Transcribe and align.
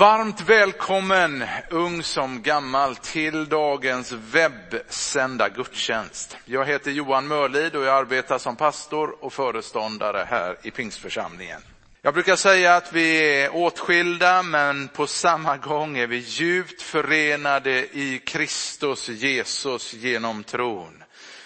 Varmt 0.00 0.40
välkommen 0.40 1.44
ung 1.70 2.02
som 2.02 2.42
gammal 2.42 2.96
till 2.96 3.48
dagens 3.48 4.12
webbsända 4.12 5.48
gudstjänst. 5.48 6.36
Jag 6.44 6.64
heter 6.64 6.90
Johan 6.90 7.28
Mörlid 7.28 7.76
och 7.76 7.84
jag 7.84 7.96
arbetar 7.96 8.38
som 8.38 8.56
pastor 8.56 9.24
och 9.24 9.32
föreståndare 9.32 10.26
här 10.30 10.56
i 10.62 10.70
Pingstförsamlingen. 10.70 11.62
Jag 12.02 12.14
brukar 12.14 12.36
säga 12.36 12.76
att 12.76 12.92
vi 12.92 13.40
är 13.42 13.56
åtskilda 13.56 14.42
men 14.42 14.88
på 14.88 15.06
samma 15.06 15.56
gång 15.56 15.98
är 15.98 16.06
vi 16.06 16.16
djupt 16.16 16.82
förenade 16.82 17.96
i 17.96 18.22
Kristus 18.26 19.08
Jesus 19.08 19.94
genom 19.94 20.44
tron. 20.44 21.04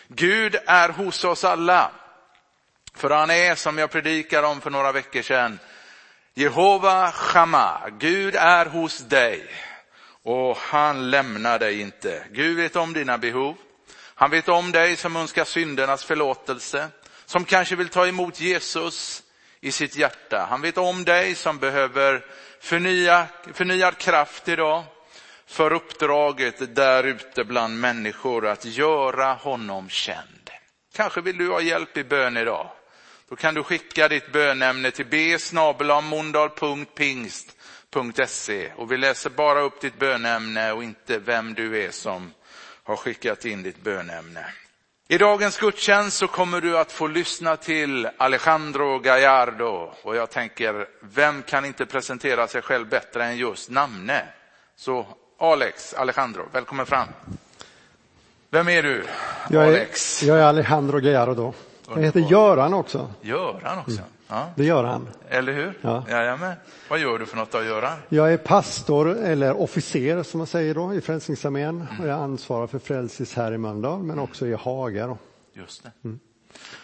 Gud 0.09 0.57
är 0.67 0.89
hos 0.89 1.25
oss 1.25 1.45
alla. 1.45 1.91
För 2.97 3.11
han 3.11 3.31
är, 3.31 3.55
som 3.55 3.79
jag 3.79 3.91
predikade 3.91 4.47
om 4.47 4.61
för 4.61 4.71
några 4.71 4.93
veckor 4.93 5.23
sedan, 5.23 5.59
Jehova 6.37 7.13
Shama, 7.13 7.91
Gud 7.99 8.35
är 8.35 8.67
hos 8.67 8.99
dig 8.99 9.47
och 10.23 10.57
han 10.57 11.11
lämnar 11.11 11.59
dig 11.59 11.81
inte. 11.81 12.25
Gud 12.31 12.57
vet 12.57 12.77
om 12.77 12.93
dina 12.93 13.19
behov. 13.19 13.57
Han 14.15 14.31
vet 14.31 14.49
om 14.49 14.73
dig 14.73 14.97
som 14.97 15.17
önskar 15.17 15.45
syndernas 15.45 16.05
förlåtelse, 16.05 16.89
som 17.27 17.45
kanske 17.45 17.77
vill 17.77 17.89
ta 17.89 18.07
emot 18.07 18.41
Jesus 18.41 19.23
i 19.61 19.73
sitt 19.73 19.97
hjärta. 19.97 20.47
Han 20.51 20.61
vet 20.61 20.79
om 20.79 21.05
dig 21.05 21.35
som 21.35 21.59
behöver 21.59 22.25
förnya, 22.61 23.27
förnyad 23.53 23.99
kraft 23.99 24.49
idag 24.49 24.85
för 25.47 25.73
uppdraget 25.73 26.75
där 26.75 27.05
ute 27.05 27.45
bland 27.45 27.81
människor 27.81 28.47
att 28.47 28.65
göra 28.65 29.33
honom 29.33 29.89
känd. 29.89 30.51
Kanske 30.95 31.21
vill 31.21 31.39
du 31.39 31.51
ha 31.51 31.61
hjälp 31.61 31.97
i 31.97 32.05
bön 32.05 32.37
idag. 32.37 32.71
Då 33.29 33.37
kan 33.37 33.55
du 33.55 33.63
skicka 33.63 34.09
ditt 34.09 34.33
bönämne 34.33 34.91
till 34.91 35.07
b 35.07 35.37
och 38.77 38.93
vi 38.93 38.97
läser 38.97 39.31
bara 39.31 39.61
upp 39.61 39.81
ditt 39.81 39.99
bönämne 39.99 40.73
och 40.73 40.85
inte 40.85 41.19
vem 41.19 41.55
du 41.55 41.83
är 41.83 41.91
som 41.91 42.33
har 42.85 42.97
skickat 42.97 43.45
in 43.45 43.63
ditt 43.63 43.83
bönämne. 43.83 44.47
I 45.09 45.19
dagens 45.19 45.59
gudstjänst 45.59 46.17
så 46.17 46.27
kommer 46.27 46.61
du 46.61 46.79
att 46.79 46.93
få 46.93 47.07
lyssna 47.07 47.57
till 47.57 48.09
Alejandro 48.17 48.99
Gallardo 48.99 49.93
och 50.03 50.17
jag 50.17 50.31
tänker, 50.31 50.87
vem 51.01 51.43
kan 51.43 51.65
inte 51.65 51.87
presentera 51.87 52.49
sig 52.49 52.63
själv 52.63 52.89
bättre 52.89 53.25
än 53.25 53.37
just 53.37 53.71
namne? 53.71 54.23
Så 54.77 55.07
Alex, 55.39 55.95
Alejandro, 55.95 56.49
välkommen 56.53 56.87
fram. 56.87 57.09
Vem 58.51 58.69
är 58.69 58.83
du, 58.83 59.05
jag 59.51 59.65
Alex? 59.65 60.23
Är, 60.23 60.27
jag 60.27 60.39
är 60.39 60.43
Alejandro 60.43 61.01
Gallardo. 61.01 61.55
Jag 61.89 62.03
heter 62.03 62.21
Göran 62.21 62.75
också. 62.75 63.11
Göran 63.21 63.79
också? 63.79 63.99
Mm. 63.99 64.05
Ja. 64.29 64.47
Det 64.57 64.65
gör 64.65 64.85
han. 64.85 65.09
Eller 65.29 65.53
hur? 65.53 65.79
Ja. 65.81 66.05
Jajamän. 66.09 66.55
Vad 66.91 66.99
gör 66.99 67.19
du 67.19 67.27
för 67.27 67.37
något 67.37 67.51
då, 67.51 67.63
Göran? 67.63 67.99
Jag 68.09 68.33
är 68.33 68.37
pastor, 68.37 69.19
eller 69.19 69.61
officer 69.61 70.23
som 70.23 70.39
man 70.39 70.47
säger 70.47 70.75
då, 70.75 70.95
i 70.95 71.01
Frälsningsarmén. 71.01 71.87
Mm. 71.91 72.01
Och 72.01 72.09
jag 72.09 72.21
ansvarar 72.21 72.67
för 72.67 72.79
Frälsis 72.79 73.35
här 73.35 73.53
i 73.53 73.59
Mölndal, 73.59 74.03
men 74.03 74.19
också 74.19 74.47
i 74.47 74.55
Haga. 74.55 75.07
Då. 75.07 75.19
Just 75.55 75.83
det. 75.83 75.91
Mm. 76.05 76.21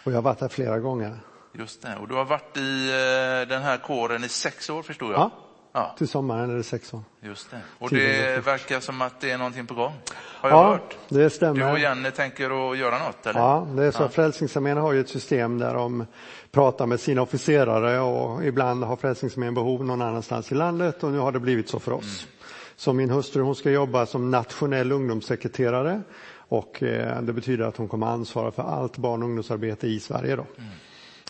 Och 0.04 0.12
jag 0.12 0.16
har 0.16 0.22
varit 0.22 0.40
här 0.40 0.48
flera 0.48 0.78
gånger. 0.78 1.18
Just 1.52 1.82
det. 1.82 1.96
Och 2.00 2.08
du 2.08 2.14
har 2.14 2.24
varit 2.24 2.56
i 2.56 2.88
eh, 2.88 3.48
den 3.48 3.62
här 3.62 3.76
kåren 3.76 4.24
i 4.24 4.28
sex 4.28 4.70
år, 4.70 4.82
förstår 4.82 5.12
jag? 5.12 5.20
Ja. 5.20 5.30
Ja. 5.72 5.94
Till 5.98 6.08
sommaren 6.08 6.50
är 6.50 6.56
det 6.56 6.62
sex 6.62 6.94
år. 6.94 7.02
Just 7.20 7.50
det. 7.50 7.60
Och 7.78 7.90
det 7.90 8.46
verkar 8.46 8.80
som 8.80 9.02
att 9.02 9.20
det 9.20 9.30
är 9.30 9.38
någonting 9.38 9.66
på 9.66 9.74
gång. 9.74 9.92
Har 10.16 10.50
jag 10.50 10.58
ja, 10.58 10.70
hört? 10.70 10.96
det 11.08 11.30
stämmer. 11.30 11.66
Du 11.66 11.72
och 11.72 11.78
Jenny 11.78 12.10
tänker 12.10 12.70
att 12.70 12.78
göra 12.78 12.98
något? 12.98 13.26
Eller? 13.26 13.40
Ja, 13.40 13.66
det 13.76 13.84
är 13.84 13.90
så. 13.90 14.02
Ja. 14.02 14.08
Frälsningsarmén 14.08 14.76
har 14.76 14.92
ju 14.92 15.00
ett 15.00 15.08
system 15.08 15.58
där 15.58 15.74
de 15.74 16.06
pratar 16.52 16.86
med 16.86 17.00
sina 17.00 17.22
officerare 17.22 18.00
och 18.00 18.44
ibland 18.44 18.84
har 18.84 18.96
Frälsningsarmén 18.96 19.54
behov 19.54 19.84
någon 19.84 20.02
annanstans 20.02 20.52
i 20.52 20.54
landet 20.54 21.04
och 21.04 21.10
nu 21.10 21.18
har 21.18 21.32
det 21.32 21.40
blivit 21.40 21.68
så 21.68 21.78
för 21.78 21.92
oss. 21.92 22.26
Mm. 22.26 22.36
Så 22.76 22.92
min 22.92 23.10
hustru 23.10 23.42
hon 23.42 23.54
ska 23.54 23.70
jobba 23.70 24.06
som 24.06 24.30
nationell 24.30 24.92
ungdomssekreterare 24.92 26.02
och 26.32 26.82
eh, 26.82 27.22
det 27.22 27.32
betyder 27.32 27.64
att 27.64 27.76
hon 27.76 27.88
kommer 27.88 28.06
ansvara 28.06 28.50
för 28.50 28.62
allt 28.62 28.96
barn 28.96 29.22
och 29.22 29.28
ungdomsarbete 29.28 29.86
i 29.86 30.00
Sverige. 30.00 30.36
Då. 30.36 30.46
Mm. 30.58 30.70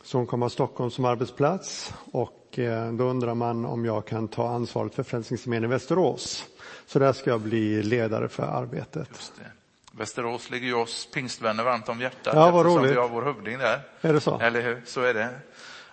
Så 0.02 0.18
hon 0.18 0.26
kommer 0.26 0.44
ha 0.44 0.50
Stockholm 0.50 0.90
som 0.90 1.04
arbetsplats 1.04 1.94
och 2.12 2.39
och 2.50 2.58
eh, 2.58 2.92
då 2.92 3.04
undrar 3.04 3.34
man 3.34 3.64
om 3.64 3.84
jag 3.84 4.06
kan 4.06 4.28
ta 4.28 4.48
ansvaret 4.48 4.94
för 4.94 5.02
Frälsningsarmén 5.02 5.64
i 5.64 5.66
Västerås. 5.66 6.44
Så 6.86 6.98
där 6.98 7.12
ska 7.12 7.30
jag 7.30 7.40
bli 7.40 7.82
ledare 7.82 8.28
för 8.28 8.42
arbetet. 8.42 9.08
Västerås 9.92 10.50
ligger 10.50 10.66
ju 10.66 10.74
oss 10.74 11.08
pingstvänner 11.14 11.64
varmt 11.64 11.88
om 11.88 12.00
hjärtat 12.00 12.34
ja, 12.34 12.50
vad 12.50 12.66
roligt. 12.66 12.92
vi 12.92 12.96
har 12.96 13.08
vår 13.08 13.22
hövding 13.22 13.58
där. 13.58 13.80
Är 14.00 14.12
det 14.12 14.20
så? 14.20 14.40
Eller 14.40 14.62
hur? 14.62 14.82
Så 14.86 15.02
är 15.02 15.14
det. 15.14 15.28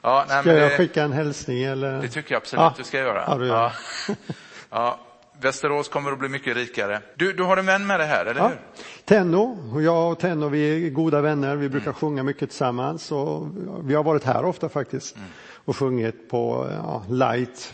Ja, 0.02 0.26
nej, 0.30 0.42
ska 0.42 0.54
jag 0.54 0.72
det, 0.72 0.78
skicka 0.78 1.04
en 1.04 1.12
hälsning 1.12 1.64
eller? 1.64 2.02
Det 2.02 2.08
tycker 2.08 2.32
jag 2.32 2.42
absolut 2.42 2.62
ja. 2.62 2.74
du 2.78 2.84
ska 2.84 2.98
göra. 2.98 3.24
Ja, 3.28 3.38
du 3.38 3.48
gör. 3.48 3.56
Ja. 3.56 3.72
ja. 4.70 5.00
Västerås 5.42 5.90
kommer 5.90 6.12
att 6.12 6.20
bli 6.20 6.30
mycket 6.30 6.56
rikare. 6.56 7.02
Du, 7.16 7.34
du 7.34 7.44
har 7.44 7.58
en 7.58 7.66
vän 7.66 7.88
med 7.88 8.00
dig 8.00 8.08
här, 8.08 8.26
eller 8.26 8.42
ja. 8.42 8.48
hur? 8.48 8.60
Tenno, 9.06 9.82
jag 9.82 10.12
och 10.12 10.20
Tenno 10.20 10.50
vi 10.50 10.86
är 10.86 10.90
goda 10.90 11.22
vänner. 11.22 11.56
Vi 11.56 11.70
brukar 11.70 11.88
mm. 11.88 12.00
sjunga 12.00 12.24
mycket 12.24 12.50
tillsammans 12.50 13.12
och 13.12 13.48
vi 13.84 13.96
har 13.96 14.04
varit 14.04 14.24
här 14.24 14.46
ofta 14.46 14.70
faktiskt. 14.70 15.16
Mm 15.16 15.28
och 15.68 15.78
sjungit 15.78 16.30
på 16.30 16.68
ja, 16.72 17.04
light 17.10 17.74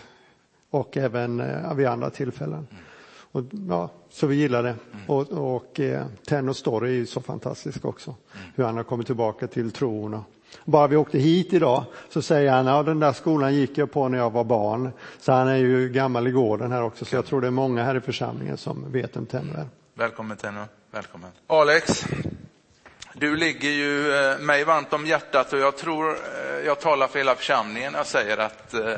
och 0.70 0.98
även 0.98 1.40
ja, 1.40 1.74
vid 1.74 1.88
andra 1.88 2.10
tillfällen. 2.10 2.68
Och, 3.32 3.44
ja, 3.70 3.90
så 4.10 4.28
vi 4.28 4.36
gillar 4.36 4.64
det. 4.64 4.70
Mm. 4.94 5.06
Och, 5.08 5.32
och 5.32 5.80
eh, 5.80 6.06
Tenno 6.28 6.54
Story 6.54 6.90
är 6.90 6.94
ju 6.94 7.06
så 7.06 7.22
fantastisk 7.22 7.86
också. 7.86 8.10
Mm. 8.10 8.48
Hur 8.56 8.64
han 8.64 8.78
har 8.78 8.84
kommit 8.84 9.08
tillbaka 9.08 9.48
till 9.48 9.72
tron. 9.72 10.14
Och, 10.14 10.24
bara 10.66 10.88
vi 10.88 10.96
åkte 10.96 11.20
hit 11.20 11.54
idag 11.54 11.84
så 12.10 12.22
säger 12.22 12.52
han, 12.52 12.66
ja 12.66 12.84
den 12.84 13.00
där 13.00 13.14
skolan 13.14 13.56
gick 13.56 13.78
jag 13.78 13.92
på 13.92 14.08
när 14.10 14.18
jag 14.18 14.30
var 14.30 14.44
barn. 14.44 14.92
Så 15.20 15.32
han 15.32 15.48
är 15.48 15.56
ju 15.56 15.90
gammal 15.90 16.28
i 16.28 16.32
gården 16.32 16.72
här 16.72 16.84
också, 16.84 17.06
så 17.06 17.16
jag 17.16 17.26
tror 17.26 17.42
det 17.42 17.48
är 17.48 17.52
många 17.52 17.84
här 17.84 17.96
i 17.96 18.02
församlingen 18.02 18.58
som 18.58 18.92
vet 18.92 19.18
om 19.18 19.26
Tenno 19.26 19.54
är. 19.54 19.68
Välkommen 19.94 20.38
Tenno, 20.38 20.66
välkommen. 20.92 21.32
Alex, 21.48 22.06
du 23.24 23.36
ligger 23.36 23.70
ju 23.70 24.16
eh, 24.16 24.40
mig 24.40 24.64
varmt 24.64 24.94
om 24.94 25.06
hjärtat 25.06 25.54
och 25.54 25.60
jag 25.60 25.78
tror 25.78 26.12
eh, 26.12 26.66
jag 26.66 26.80
talar 26.80 27.08
för 27.08 27.20
hela 27.20 27.36
församlingen 27.36 27.92
när 27.92 28.00
jag 28.00 28.08
säger 28.08 28.38
att 28.38 28.74
eh, 28.74 28.96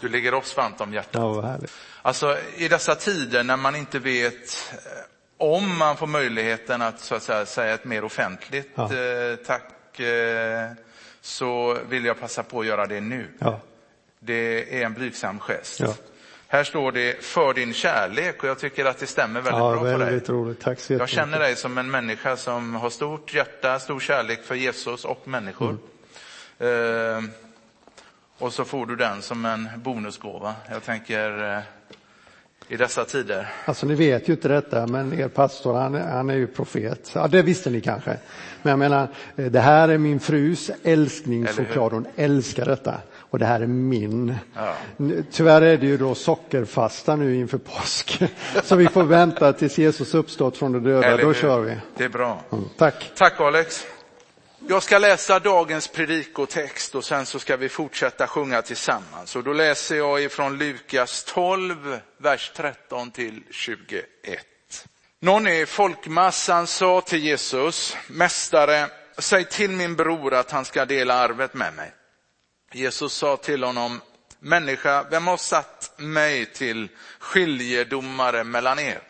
du 0.00 0.08
ligger 0.08 0.34
oss 0.34 0.56
varmt 0.56 0.80
om 0.80 0.92
hjärtat. 0.92 1.20
Ja. 1.22 1.56
Alltså 2.02 2.38
i 2.56 2.68
dessa 2.68 2.94
tider 2.94 3.44
när 3.44 3.56
man 3.56 3.76
inte 3.76 3.98
vet 3.98 4.74
om 5.38 5.78
man 5.78 5.96
får 5.96 6.06
möjligheten 6.06 6.82
att 6.82 7.00
så 7.00 7.14
att 7.14 7.22
säga, 7.22 7.46
säga 7.46 7.74
ett 7.74 7.84
mer 7.84 8.04
offentligt 8.04 8.70
ja. 8.74 8.88
tack 9.46 10.00
så 11.20 11.78
vill 11.88 12.04
jag 12.04 12.20
passa 12.20 12.42
på 12.42 12.60
att 12.60 12.66
göra 12.66 12.86
det 12.86 13.00
nu. 13.00 13.28
Ja. 13.38 13.60
Det 14.18 14.80
är 14.80 14.86
en 14.86 14.94
blygsam 14.94 15.40
gest. 15.40 15.80
Här 16.54 16.64
står 16.64 16.92
det 16.92 17.24
för 17.24 17.54
din 17.54 17.72
kärlek 17.72 18.42
och 18.42 18.48
jag 18.48 18.58
tycker 18.58 18.84
att 18.84 18.98
det 18.98 19.06
stämmer 19.06 19.40
väldigt 19.40 19.60
ja, 19.60 19.72
bra 19.72 19.82
väldigt 19.82 20.26
för 20.26 20.32
dig. 20.32 20.42
Roligt. 20.42 20.60
Tack 20.60 20.80
så 20.80 20.92
jag 20.92 21.08
känner 21.08 21.38
dig 21.38 21.56
som 21.56 21.78
en 21.78 21.90
människa 21.90 22.36
som 22.36 22.74
har 22.74 22.90
stort 22.90 23.34
hjärta, 23.34 23.78
stor 23.78 24.00
kärlek 24.00 24.42
för 24.44 24.54
Jesus 24.54 25.04
och 25.04 25.28
människor. 25.28 25.76
Mm. 26.58 27.24
Eh, 27.24 27.30
och 28.38 28.52
så 28.52 28.64
får 28.64 28.86
du 28.86 28.96
den 28.96 29.22
som 29.22 29.44
en 29.44 29.68
bonusgåva. 29.76 30.54
Jag 30.70 30.82
tänker 30.82 31.56
eh, 31.56 31.62
i 32.68 32.76
dessa 32.76 33.04
tider. 33.04 33.52
Alltså 33.64 33.86
ni 33.86 33.94
vet 33.94 34.28
ju 34.28 34.32
inte 34.32 34.48
detta, 34.48 34.86
men 34.86 35.20
er 35.20 35.28
pastor 35.28 35.74
han, 35.74 35.94
han 35.94 36.30
är 36.30 36.34
ju 36.34 36.46
profet. 36.46 37.10
Ja, 37.14 37.28
det 37.28 37.42
visste 37.42 37.70
ni 37.70 37.80
kanske. 37.80 38.18
Men 38.62 38.70
jag 38.70 38.78
menar, 38.78 39.08
eh, 39.36 39.46
det 39.46 39.60
här 39.60 39.88
är 39.88 39.98
min 39.98 40.20
frus 40.20 40.70
älskning 40.82 41.48
såklart. 41.48 41.92
Hon 41.92 42.06
älskar 42.16 42.64
detta 42.64 42.94
och 43.34 43.40
det 43.40 43.46
här 43.46 43.60
är 43.60 43.66
min. 43.66 44.36
Ja. 44.54 44.76
Tyvärr 45.30 45.62
är 45.62 45.76
det 45.76 45.86
ju 45.86 45.96
då 45.96 46.14
sockerfasta 46.14 47.16
nu 47.16 47.36
inför 47.36 47.58
påsk. 47.58 48.22
Så 48.64 48.76
vi 48.76 48.88
får 48.88 49.02
vänta 49.02 49.52
tills 49.52 49.78
Jesus 49.78 50.14
uppstått 50.14 50.56
från 50.56 50.72
de 50.72 50.84
döda, 50.84 51.16
då 51.16 51.34
kör 51.34 51.60
vi. 51.60 51.76
Det 51.96 52.04
är 52.04 52.08
bra. 52.08 52.40
Mm, 52.52 52.64
tack. 52.76 53.12
Tack 53.14 53.40
Alex. 53.40 53.86
Jag 54.68 54.82
ska 54.82 54.98
läsa 54.98 55.38
dagens 55.38 55.88
predikotext 55.88 56.94
och 56.94 57.04
sen 57.04 57.26
så 57.26 57.38
ska 57.38 57.56
vi 57.56 57.68
fortsätta 57.68 58.26
sjunga 58.26 58.62
tillsammans. 58.62 59.36
Och 59.36 59.44
då 59.44 59.52
läser 59.52 59.96
jag 59.96 60.22
ifrån 60.22 60.58
Lukas 60.58 61.24
12, 61.24 61.98
vers 62.18 62.52
13 62.56 63.10
till 63.10 63.42
21. 63.50 64.04
Någon 65.20 65.48
i 65.48 65.66
folkmassan 65.66 66.66
sa 66.66 67.00
till 67.00 67.24
Jesus, 67.24 67.96
Mästare, 68.08 68.86
säg 69.18 69.44
till 69.44 69.70
min 69.70 69.96
bror 69.96 70.34
att 70.34 70.50
han 70.50 70.64
ska 70.64 70.84
dela 70.84 71.14
arvet 71.14 71.54
med 71.54 71.74
mig. 71.74 71.92
Jesus 72.74 73.12
sa 73.12 73.36
till 73.36 73.64
honom, 73.64 74.00
människa, 74.38 75.06
vem 75.10 75.26
har 75.26 75.36
satt 75.36 75.92
mig 75.96 76.46
till 76.46 76.88
skiljedomare 77.18 78.44
mellan 78.44 78.78
er? 78.78 79.00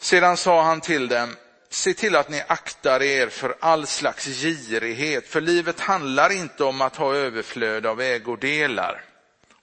Sedan 0.00 0.36
sa 0.36 0.62
han 0.62 0.80
till 0.80 1.08
dem, 1.08 1.36
se 1.70 1.94
till 1.94 2.16
att 2.16 2.28
ni 2.28 2.42
aktar 2.46 3.02
er 3.02 3.28
för 3.28 3.54
all 3.60 3.86
slags 3.86 4.26
girighet, 4.26 5.28
för 5.28 5.40
livet 5.40 5.80
handlar 5.80 6.32
inte 6.32 6.64
om 6.64 6.80
att 6.80 6.96
ha 6.96 7.14
överflöd 7.14 7.86
av 7.86 8.00
ägodelar. 8.00 9.04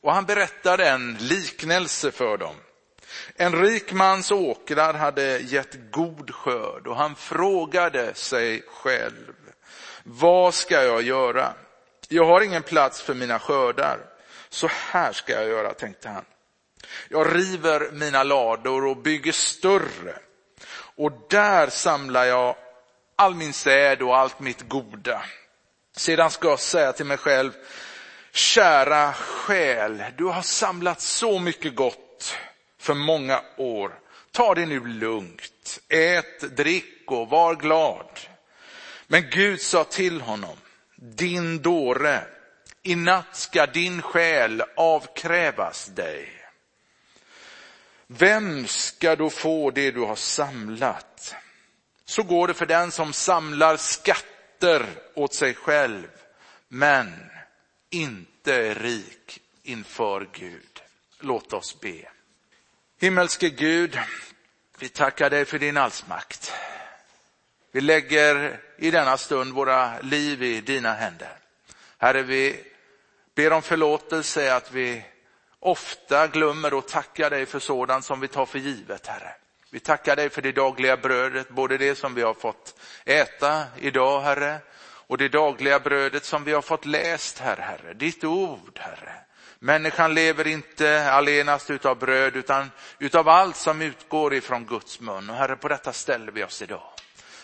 Och 0.01 0.13
han 0.13 0.25
berättade 0.25 0.89
en 0.89 1.17
liknelse 1.19 2.11
för 2.11 2.37
dem. 2.37 2.55
En 3.35 3.61
rik 3.61 3.93
mans 3.93 4.31
åkrar 4.31 4.93
hade 4.93 5.39
gett 5.39 5.91
god 5.91 6.31
skörd 6.31 6.87
och 6.87 6.95
han 6.95 7.15
frågade 7.15 8.13
sig 8.13 8.63
själv, 8.67 9.33
vad 10.03 10.53
ska 10.53 10.83
jag 10.83 11.01
göra? 11.01 11.53
Jag 12.11 12.25
har 12.25 12.41
ingen 12.41 12.63
plats 12.63 13.01
för 13.01 13.13
mina 13.13 13.39
skördar. 13.39 13.99
Så 14.49 14.67
här 14.71 15.13
ska 15.13 15.33
jag 15.33 15.47
göra, 15.47 15.73
tänkte 15.73 16.09
han. 16.09 16.25
Jag 17.09 17.35
river 17.35 17.91
mina 17.91 18.23
lador 18.23 18.85
och 18.85 18.97
bygger 18.97 19.31
större. 19.31 20.19
Och 20.95 21.11
där 21.29 21.69
samlar 21.69 22.25
jag 22.25 22.55
all 23.15 23.35
min 23.35 23.53
säd 23.53 24.01
och 24.01 24.17
allt 24.17 24.39
mitt 24.39 24.69
goda. 24.69 25.21
Sedan 25.95 26.31
ska 26.31 26.47
jag 26.47 26.59
säga 26.59 26.93
till 26.93 27.05
mig 27.05 27.17
själv, 27.17 27.51
kära 28.31 29.13
själ, 29.13 30.03
du 30.17 30.25
har 30.25 30.41
samlat 30.41 31.01
så 31.01 31.39
mycket 31.39 31.75
gott 31.75 32.35
för 32.79 32.93
många 32.93 33.41
år. 33.57 33.99
Ta 34.31 34.55
det 34.55 34.65
nu 34.65 34.85
lugnt, 34.85 35.79
ät, 35.89 36.57
drick 36.57 37.11
och 37.11 37.29
var 37.29 37.55
glad. 37.55 38.19
Men 39.07 39.29
Gud 39.29 39.61
sa 39.61 39.83
till 39.83 40.21
honom, 40.21 40.57
din 41.01 41.61
dåre, 41.61 42.23
i 42.83 42.95
natt 42.95 43.35
ska 43.35 43.65
din 43.65 44.01
själ 44.01 44.63
avkrävas 44.75 45.85
dig. 45.85 46.29
Vem 48.07 48.67
ska 48.67 49.15
då 49.15 49.29
få 49.29 49.71
det 49.71 49.91
du 49.91 50.01
har 50.01 50.15
samlat? 50.15 51.35
Så 52.05 52.23
går 52.23 52.47
det 52.47 52.53
för 52.53 52.65
den 52.65 52.91
som 52.91 53.13
samlar 53.13 53.77
skatter 53.77 54.85
åt 55.13 55.33
sig 55.33 55.53
själv, 55.53 56.07
men 56.67 57.13
inte 57.89 58.55
är 58.55 58.75
rik 58.75 59.39
inför 59.63 60.29
Gud. 60.33 60.81
Låt 61.19 61.53
oss 61.53 61.79
be. 61.81 62.09
Himmelske 62.99 63.49
Gud, 63.49 63.99
vi 64.79 64.89
tackar 64.89 65.29
dig 65.29 65.45
för 65.45 65.59
din 65.59 65.77
allsmakt. 65.77 66.51
Vi 67.71 67.81
lägger 67.81 68.59
i 68.79 68.91
denna 68.91 69.17
stund 69.17 69.53
våra 69.53 69.99
liv 70.01 70.43
i 70.43 70.61
dina 70.61 70.93
händer. 70.93 71.31
Herre, 71.97 72.21
vi 72.21 72.63
ber 73.35 73.53
om 73.53 73.61
förlåtelse 73.61 74.55
att 74.55 74.71
vi 74.71 75.05
ofta 75.59 76.27
glömmer 76.27 76.77
att 76.77 76.87
tacka 76.87 77.29
dig 77.29 77.45
för 77.45 77.59
sådant 77.59 78.05
som 78.05 78.19
vi 78.19 78.27
tar 78.27 78.45
för 78.45 78.59
givet, 78.59 79.07
Herre. 79.07 79.33
Vi 79.71 79.79
tackar 79.79 80.15
dig 80.15 80.29
för 80.29 80.41
det 80.41 80.51
dagliga 80.51 80.97
brödet, 80.97 81.49
både 81.49 81.77
det 81.77 81.95
som 81.95 82.13
vi 82.13 82.21
har 82.21 82.33
fått 82.33 82.79
äta 83.05 83.63
idag, 83.79 84.21
Herre, 84.21 84.57
och 84.81 85.17
det 85.17 85.29
dagliga 85.29 85.79
brödet 85.79 86.25
som 86.25 86.43
vi 86.43 86.53
har 86.53 86.61
fått 86.61 86.85
läst 86.85 87.39
här, 87.39 87.57
Herre. 87.57 87.93
Ditt 87.93 88.23
ord, 88.23 88.79
Herre. 88.79 89.13
Människan 89.59 90.13
lever 90.13 90.47
inte 90.47 91.11
allenast 91.11 91.69
utav 91.69 91.99
bröd, 91.99 92.35
utan 92.35 92.71
utav 92.99 93.29
allt 93.29 93.55
som 93.55 93.81
utgår 93.81 94.33
ifrån 94.33 94.65
Guds 94.65 94.99
mun. 94.99 95.29
Och 95.29 95.35
Herre, 95.35 95.55
på 95.55 95.67
detta 95.67 95.93
ställer 95.93 96.31
vi 96.31 96.43
oss 96.43 96.61
idag. 96.61 96.98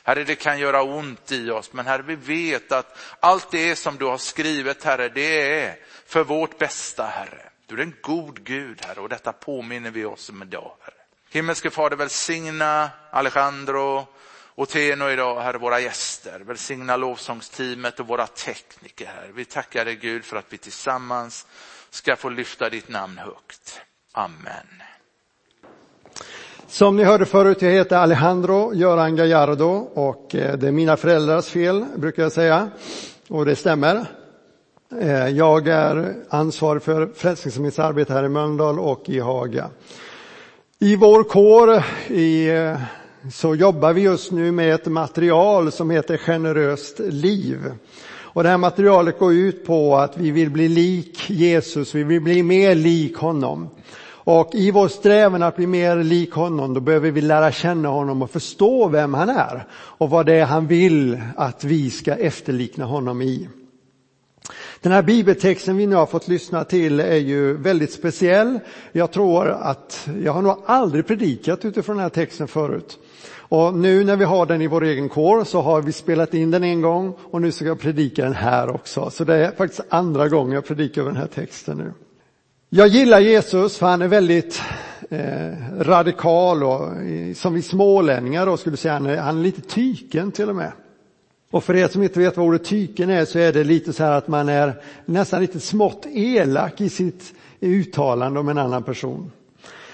Herre, 0.07 0.23
det 0.23 0.35
kan 0.35 0.59
göra 0.59 0.83
ont 0.83 1.31
i 1.31 1.49
oss, 1.49 1.73
men 1.73 1.85
Herre, 1.85 2.01
vi 2.01 2.15
vet 2.15 2.71
att 2.71 2.97
allt 3.19 3.51
det 3.51 3.75
som 3.75 3.97
du 3.97 4.05
har 4.05 4.17
skrivit, 4.17 4.83
Herre, 4.83 5.09
det 5.09 5.61
är 5.61 5.77
för 6.05 6.23
vårt 6.23 6.57
bästa, 6.57 7.05
Herre. 7.05 7.49
Du 7.65 7.75
är 7.75 7.81
en 7.81 7.95
god 8.01 8.43
Gud, 8.43 8.85
Herre, 8.85 8.99
och 8.99 9.09
detta 9.09 9.33
påminner 9.33 9.91
vi 9.91 10.05
oss 10.05 10.29
om 10.29 10.41
idag, 10.41 10.75
Herre. 10.81 10.95
Himmelske 11.29 11.69
Fader, 11.69 11.97
välsigna 11.97 12.89
Alejandro 13.11 14.07
och 14.55 14.69
Teno 14.69 15.09
idag, 15.09 15.41
Herre, 15.41 15.57
våra 15.57 15.79
gäster. 15.79 16.39
Välsigna 16.39 16.97
lovsångsteamet 16.97 17.99
och 17.99 18.07
våra 18.07 18.27
tekniker, 18.27 19.05
Herre. 19.05 19.31
Vi 19.33 19.45
tackar 19.45 19.85
dig 19.85 19.95
Gud 19.95 20.25
för 20.25 20.37
att 20.37 20.53
vi 20.53 20.57
tillsammans 20.57 21.47
ska 21.89 22.15
få 22.15 22.29
lyfta 22.29 22.69
ditt 22.69 22.89
namn 22.89 23.17
högt. 23.17 23.81
Amen. 24.11 24.83
Som 26.67 26.97
ni 26.97 27.03
hörde 27.03 27.25
förut, 27.25 27.61
jag 27.61 27.71
heter 27.71 27.97
Alejandro 27.97 28.73
Göran 28.73 29.15
Gallardo 29.15 29.87
och 29.93 30.35
eh, 30.35 30.57
det 30.57 30.67
är 30.67 30.71
mina 30.71 30.97
föräldrars 30.97 31.45
fel, 31.45 31.85
brukar 31.95 32.23
jag 32.23 32.31
säga. 32.31 32.69
Och 33.27 33.45
det 33.45 33.55
stämmer. 33.55 34.05
Eh, 35.01 35.27
jag 35.27 35.67
är 35.67 36.15
ansvarig 36.29 36.83
för 36.83 37.09
frälsningsarbete 37.15 38.13
här 38.13 38.23
i 38.23 38.29
Mölndal 38.29 38.79
och 38.79 39.09
i 39.09 39.19
Haga. 39.19 39.69
I 40.79 40.95
vår 40.95 41.23
kår 41.23 41.83
i, 42.07 42.49
eh, 42.49 42.77
så 43.33 43.55
jobbar 43.55 43.93
vi 43.93 44.01
just 44.01 44.31
nu 44.31 44.51
med 44.51 44.75
ett 44.75 44.85
material 44.85 45.71
som 45.71 45.89
heter 45.89 46.17
Generöst 46.17 46.99
liv. 46.99 47.71
Och 48.35 48.43
det 48.43 48.49
här 48.49 48.57
materialet 48.57 49.19
går 49.19 49.33
ut 49.33 49.65
på 49.65 49.95
att 49.95 50.17
vi 50.17 50.31
vill 50.31 50.49
bli 50.49 50.67
lik 50.67 51.29
Jesus, 51.29 51.95
vi 51.95 52.03
vill 52.03 52.21
bli 52.21 52.43
mer 52.43 52.75
lik 52.75 53.17
honom. 53.17 53.69
Och 54.25 54.49
i 54.53 54.71
vår 54.71 54.87
strävan 54.87 55.43
att 55.43 55.55
bli 55.55 55.67
mer 55.67 55.95
lik 55.95 56.31
honom, 56.31 56.73
då 56.73 56.79
behöver 56.79 57.11
vi 57.11 57.21
lära 57.21 57.51
känna 57.51 57.89
honom 57.89 58.21
och 58.21 58.31
förstå 58.31 58.87
vem 58.87 59.13
han 59.13 59.29
är 59.29 59.67
och 59.71 60.09
vad 60.09 60.25
det 60.25 60.33
är 60.33 60.45
han 60.45 60.67
vill 60.67 61.21
att 61.35 61.63
vi 61.63 61.89
ska 61.89 62.15
efterlikna 62.15 62.85
honom 62.85 63.21
i. 63.21 63.49
Den 64.81 64.91
här 64.91 65.01
bibeltexten 65.01 65.77
vi 65.77 65.87
nu 65.87 65.95
har 65.95 66.05
fått 66.05 66.27
lyssna 66.27 66.63
till 66.63 66.99
är 66.99 67.15
ju 67.15 67.57
väldigt 67.57 67.91
speciell. 67.91 68.59
Jag 68.91 69.11
tror 69.11 69.47
att, 69.47 70.07
jag 70.23 70.33
har 70.33 70.41
nog 70.41 70.57
aldrig 70.65 71.07
predikat 71.07 71.65
utifrån 71.65 71.95
den 71.95 72.03
här 72.03 72.09
texten 72.09 72.47
förut. 72.47 72.99
Och 73.47 73.73
nu 73.73 74.03
när 74.03 74.15
vi 74.15 74.25
har 74.25 74.45
den 74.45 74.61
i 74.61 74.67
vår 74.67 74.83
egen 74.83 75.09
kår 75.09 75.43
så 75.43 75.61
har 75.61 75.81
vi 75.81 75.91
spelat 75.91 76.33
in 76.33 76.51
den 76.51 76.63
en 76.63 76.81
gång 76.81 77.15
och 77.31 77.41
nu 77.41 77.51
ska 77.51 77.65
jag 77.65 77.79
predika 77.79 78.23
den 78.23 78.33
här 78.33 78.69
också. 78.69 79.09
Så 79.09 79.23
det 79.23 79.35
är 79.35 79.51
faktiskt 79.51 79.81
andra 79.89 80.29
gången 80.29 80.53
jag 80.53 80.65
predikar 80.65 81.01
över 81.01 81.11
den 81.11 81.21
här 81.21 81.27
texten 81.27 81.77
nu. 81.77 82.04
Jag 82.77 82.87
gillar 82.87 83.19
Jesus 83.19 83.77
för 83.77 83.85
han 83.85 84.01
är 84.01 84.07
väldigt 84.07 84.61
eh, 85.09 85.79
radikal 85.79 86.63
och 86.63 86.89
som 87.35 87.53
vi 87.53 87.61
smålänningar 87.61 88.45
då 88.45 88.57
skulle 88.57 88.77
säga, 88.77 88.93
han 88.93 89.05
är, 89.05 89.17
han 89.17 89.37
är 89.37 89.43
lite 89.43 89.61
tyken 89.61 90.31
till 90.31 90.49
och 90.49 90.55
med. 90.55 90.71
Och 91.51 91.63
för 91.63 91.75
er 91.75 91.87
som 91.87 92.03
inte 92.03 92.19
vet 92.19 92.37
vad 92.37 92.45
ordet 92.45 92.65
tyken 92.65 93.09
är 93.09 93.25
så 93.25 93.39
är 93.39 93.53
det 93.53 93.63
lite 93.63 93.93
så 93.93 94.03
här 94.03 94.11
att 94.11 94.27
man 94.27 94.49
är 94.49 94.73
nästan 95.05 95.41
lite 95.41 95.59
smått 95.59 96.05
elak 96.05 96.81
i 96.81 96.89
sitt 96.89 97.33
uttalande 97.59 98.39
om 98.39 98.49
en 98.49 98.57
annan 98.57 98.83
person. 98.83 99.31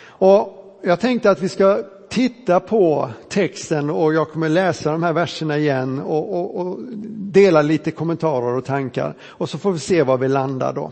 Och 0.06 0.80
jag 0.84 1.00
tänkte 1.00 1.32
att 1.32 1.42
vi 1.42 1.50
ska 1.50 1.84
titta 2.10 2.60
på 2.60 3.10
texten 3.30 3.90
och 3.90 4.14
jag 4.14 4.32
kommer 4.32 4.50
läsa 4.50 4.92
de 4.92 5.04
här 5.04 5.14
verserna 5.14 5.58
igen 5.58 6.00
och, 6.00 6.40
och, 6.40 6.60
och 6.60 6.80
dela 7.16 7.62
lite 7.62 7.92
kommentarer 7.92 8.58
och 8.58 8.66
tankar. 8.66 9.16
Och 9.22 9.50
så 9.50 9.58
får 9.58 9.72
vi 9.72 9.80
se 9.80 10.04
var 10.04 10.18
vi 10.18 10.28
landar 10.28 10.74
då. 10.74 10.92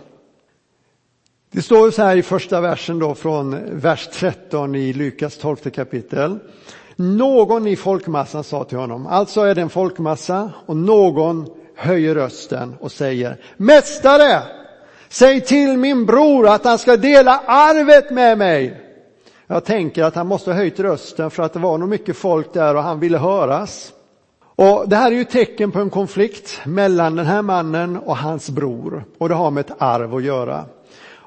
Det 1.52 1.62
står 1.62 1.92
så 1.92 2.02
här 2.02 2.18
i 2.18 2.24
första 2.24 2.62
versen 2.62 3.00
då 3.00 3.16
från 3.16 3.80
vers 3.80 4.10
13 4.14 4.76
i 4.76 4.94
Lukas 4.94 5.38
12 5.38 5.56
kapitel. 5.56 6.40
Någon 6.96 7.68
i 7.68 7.76
folkmassan 7.76 8.44
sa 8.44 8.64
till 8.64 8.78
honom, 8.78 9.08
alltså 9.08 9.42
är 9.42 9.56
det 9.56 9.62
en 9.62 9.70
folkmassa 9.70 10.52
och 10.66 10.78
någon 10.78 11.50
höjer 11.76 12.16
rösten 12.16 12.76
och 12.80 12.92
säger 12.92 13.38
Mästare, 13.58 14.42
säg 15.10 15.42
till 15.42 15.78
min 15.78 16.06
bror 16.06 16.48
att 16.48 16.66
han 16.66 16.78
ska 16.78 16.98
dela 16.98 17.42
arvet 17.46 18.12
med 18.12 18.38
mig. 18.38 18.82
Jag 19.48 19.66
tänker 19.66 20.04
att 20.04 20.16
han 20.16 20.28
måste 20.28 20.50
ha 20.50 20.58
höjt 20.58 20.80
rösten 20.80 21.32
för 21.32 21.44
att 21.44 21.54
det 21.54 21.60
var 21.60 21.78
nog 21.78 21.90
mycket 21.90 22.18
folk 22.18 22.54
där 22.54 22.76
och 22.76 22.84
han 22.84 23.00
ville 23.00 23.18
höras. 23.18 23.94
Och 24.56 24.90
det 24.90 24.96
här 24.96 25.12
är 25.12 25.16
ju 25.16 25.24
tecken 25.24 25.72
på 25.72 25.80
en 25.80 25.90
konflikt 25.90 26.62
mellan 26.66 27.16
den 27.16 27.26
här 27.26 27.42
mannen 27.42 27.98
och 27.98 28.18
hans 28.18 28.50
bror 28.50 29.04
och 29.18 29.30
det 29.30 29.36
har 29.36 29.52
med 29.52 29.66
ett 29.66 29.76
arv 29.82 30.16
att 30.16 30.24
göra. 30.24 30.66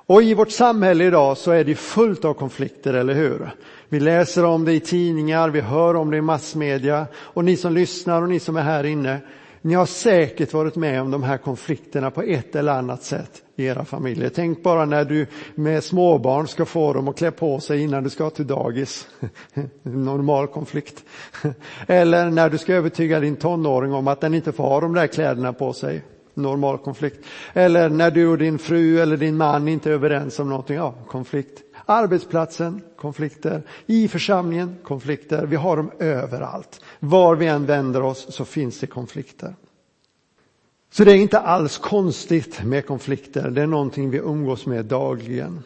Och 0.06 0.22
i 0.22 0.34
vårt 0.34 0.50
samhälle 0.50 1.04
idag 1.04 1.38
så 1.38 1.50
är 1.50 1.64
det 1.64 1.74
fullt 1.74 2.24
av 2.24 2.34
konflikter, 2.34 2.94
eller 2.94 3.14
hur? 3.14 3.50
Vi 3.88 4.00
läser 4.00 4.44
om 4.44 4.64
det 4.64 4.72
i 4.72 4.80
tidningar, 4.80 5.48
vi 5.48 5.60
hör 5.60 5.96
om 5.96 6.10
det 6.10 6.16
i 6.16 6.20
massmedia 6.20 7.06
och 7.14 7.44
ni 7.44 7.56
som 7.56 7.72
lyssnar 7.72 8.22
och 8.22 8.28
ni 8.28 8.40
som 8.40 8.56
är 8.56 8.62
här 8.62 8.84
inne, 8.84 9.20
ni 9.64 9.74
har 9.74 9.86
säkert 9.86 10.52
varit 10.52 10.76
med 10.76 11.00
om 11.00 11.10
de 11.10 11.22
här 11.22 11.38
konflikterna 11.38 12.10
på 12.10 12.22
ett 12.22 12.56
eller 12.56 12.72
annat 12.72 13.02
sätt 13.02 13.42
i 13.56 13.64
era 13.64 13.84
familjer. 13.84 14.30
Tänk 14.34 14.62
bara 14.62 14.84
när 14.84 15.04
du 15.04 15.26
med 15.54 15.84
småbarn 15.84 16.48
ska 16.48 16.64
få 16.64 16.92
dem 16.92 17.08
att 17.08 17.16
klä 17.16 17.30
på 17.30 17.60
sig 17.60 17.82
innan 17.82 18.04
du 18.04 18.10
ska 18.10 18.30
till 18.30 18.46
dagis. 18.46 19.08
Normal 19.82 20.46
konflikt. 20.46 21.04
Eller 21.86 22.30
när 22.30 22.50
du 22.50 22.58
ska 22.58 22.74
övertyga 22.74 23.20
din 23.20 23.36
tonåring 23.36 23.92
om 23.92 24.08
att 24.08 24.20
den 24.20 24.34
inte 24.34 24.52
får 24.52 24.64
ha 24.64 24.80
de 24.80 24.94
där 24.94 25.06
kläderna 25.06 25.52
på 25.52 25.72
sig 25.72 26.02
normal 26.34 26.78
konflikt. 26.78 27.24
Eller 27.52 27.88
när 27.88 28.10
du 28.10 28.28
och 28.28 28.38
din 28.38 28.58
fru 28.58 29.00
eller 29.00 29.16
din 29.16 29.36
man 29.36 29.68
inte 29.68 29.90
är 29.90 29.94
överens 29.94 30.38
om 30.38 30.48
någonting, 30.48 30.76
ja, 30.76 30.94
konflikt. 31.06 31.62
Arbetsplatsen, 31.86 32.80
konflikter. 32.96 33.62
I 33.86 34.08
församlingen, 34.08 34.76
konflikter. 34.82 35.46
Vi 35.46 35.56
har 35.56 35.76
dem 35.76 35.90
överallt. 35.98 36.80
Var 36.98 37.36
vi 37.36 37.46
än 37.46 37.66
vänder 37.66 38.02
oss 38.02 38.26
så 38.34 38.44
finns 38.44 38.80
det 38.80 38.86
konflikter. 38.86 39.54
Så 40.92 41.04
det 41.04 41.12
är 41.12 41.16
inte 41.16 41.38
alls 41.38 41.78
konstigt 41.78 42.64
med 42.64 42.86
konflikter, 42.86 43.50
det 43.50 43.62
är 43.62 43.66
någonting 43.66 44.10
vi 44.10 44.18
umgås 44.18 44.66
med 44.66 44.84
dagligen. 44.84 45.62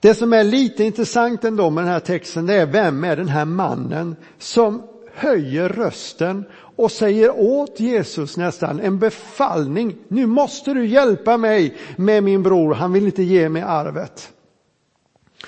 Det 0.00 0.14
som 0.14 0.32
är 0.32 0.44
lite 0.44 0.84
intressant 0.84 1.44
ändå 1.44 1.70
med 1.70 1.84
den 1.84 1.92
här 1.92 2.00
texten, 2.00 2.46
det 2.46 2.54
är 2.54 2.66
vem 2.66 3.04
är 3.04 3.16
den 3.16 3.28
här 3.28 3.44
mannen 3.44 4.16
som 4.38 4.82
höjer 5.14 5.68
rösten 5.68 6.44
och 6.76 6.92
säger 6.92 7.40
åt 7.40 7.80
Jesus 7.80 8.36
nästan 8.36 8.80
en 8.80 8.98
befallning. 8.98 9.96
Nu 10.08 10.26
måste 10.26 10.74
du 10.74 10.86
hjälpa 10.86 11.36
mig 11.36 11.76
med 11.96 12.22
min 12.22 12.42
bror, 12.42 12.74
han 12.74 12.92
vill 12.92 13.06
inte 13.06 13.22
ge 13.22 13.48
mig 13.48 13.62
arvet. 13.62 14.32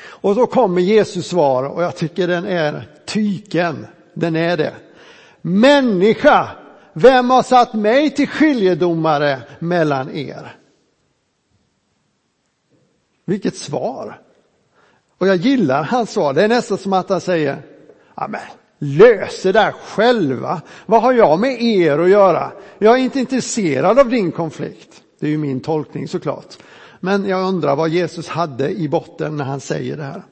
Och 0.05 0.35
då 0.35 0.47
kommer 0.47 0.83
Jesus 0.83 1.27
svar 1.27 1.65
och 1.65 1.83
jag 1.83 1.97
tycker 1.97 2.29
den 2.29 2.47
är 2.47 2.89
tyken, 3.07 3.87
den 4.15 4.37
är 4.37 4.57
det. 4.57 4.75
Människa, 5.43 6.49
vem 6.93 7.31
har 7.31 7.43
satt 7.43 7.75
mig 7.75 8.11
till 8.11 8.29
skiljedomare 8.29 9.43
mellan 9.59 10.11
er? 10.11 10.57
Vilket 13.25 13.57
svar! 13.57 14.21
Och 15.19 15.29
jag 15.29 15.37
gillar 15.37 15.83
hans 15.83 16.11
svar. 16.11 16.33
Det 16.33 16.45
är 16.45 16.49
nästan 16.49 16.79
som 16.79 16.93
att 16.93 17.09
han 17.09 17.21
säger, 17.21 17.63
Amen 18.15 18.41
lös 18.85 19.43
det 19.43 19.53
där 19.53 19.73
själva. 19.73 20.63
Vad 20.87 21.03
har 21.03 21.13
jag 21.13 21.41
med 21.41 21.63
er 21.63 21.99
att 21.99 22.11
göra? 22.11 22.53
Jag 22.79 22.95
är 22.95 22.99
inte 23.03 23.21
intresserad 23.21 23.99
av 23.99 24.09
din 24.09 24.33
konflikt. 24.33 25.03
Det 25.21 25.27
är 25.27 25.31
ju 25.31 25.39
min 25.39 25.61
tolkning 25.61 26.09
såklart. 26.09 26.59
Men 27.01 27.25
jag 27.25 27.49
undrar 27.49 27.77
vad 27.77 27.89
Jesus 27.89 28.29
hade 28.29 28.71
i 28.71 28.89
botten 28.89 29.37
när 29.37 29.45
han 29.45 29.61
säger 29.61 29.97
det 29.97 30.03
här. 30.03 30.23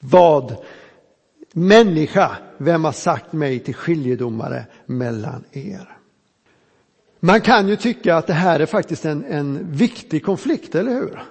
Vad 0.00 0.56
människa, 1.52 2.36
vem 2.58 2.84
har 2.84 2.92
sagt 2.92 3.32
mig 3.32 3.58
till 3.58 3.74
skiljedomare 3.74 4.64
mellan 4.86 5.44
er? 5.52 5.96
Man 7.20 7.40
kan 7.40 7.68
ju 7.68 7.76
tycka 7.76 8.16
att 8.16 8.26
det 8.26 8.32
här 8.32 8.60
är 8.60 8.66
faktiskt 8.66 9.04
en, 9.04 9.24
en 9.24 9.72
viktig 9.72 10.24
konflikt, 10.24 10.74
eller 10.74 10.92
hur? 10.92 11.22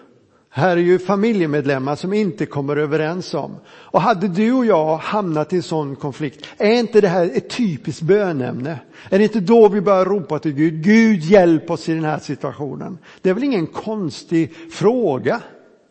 Här 0.57 0.77
är 0.77 0.81
ju 0.81 0.99
familjemedlemmar 0.99 1.95
som 1.95 2.13
inte 2.13 2.45
kommer 2.45 2.77
överens 2.77 3.33
om. 3.33 3.55
Och 3.67 4.01
hade 4.01 4.27
du 4.27 4.53
och 4.53 4.65
jag 4.65 4.97
hamnat 4.97 5.53
i 5.53 5.55
en 5.55 5.63
sån 5.63 5.95
konflikt, 5.95 6.45
är 6.57 6.71
inte 6.71 7.01
det 7.01 7.07
här 7.07 7.31
ett 7.33 7.49
typiskt 7.49 8.01
bönämne? 8.01 8.79
Är 9.09 9.17
det 9.17 9.23
inte 9.23 9.39
då 9.39 9.69
vi 9.69 9.81
börjar 9.81 10.05
ropa 10.05 10.39
till 10.39 10.51
Gud, 10.53 10.83
Gud 10.83 11.19
hjälp 11.19 11.71
oss 11.71 11.89
i 11.89 11.93
den 11.93 12.03
här 12.03 12.19
situationen? 12.19 12.97
Det 13.21 13.29
är 13.29 13.33
väl 13.33 13.43
ingen 13.43 13.67
konstig 13.67 14.53
fråga, 14.71 15.41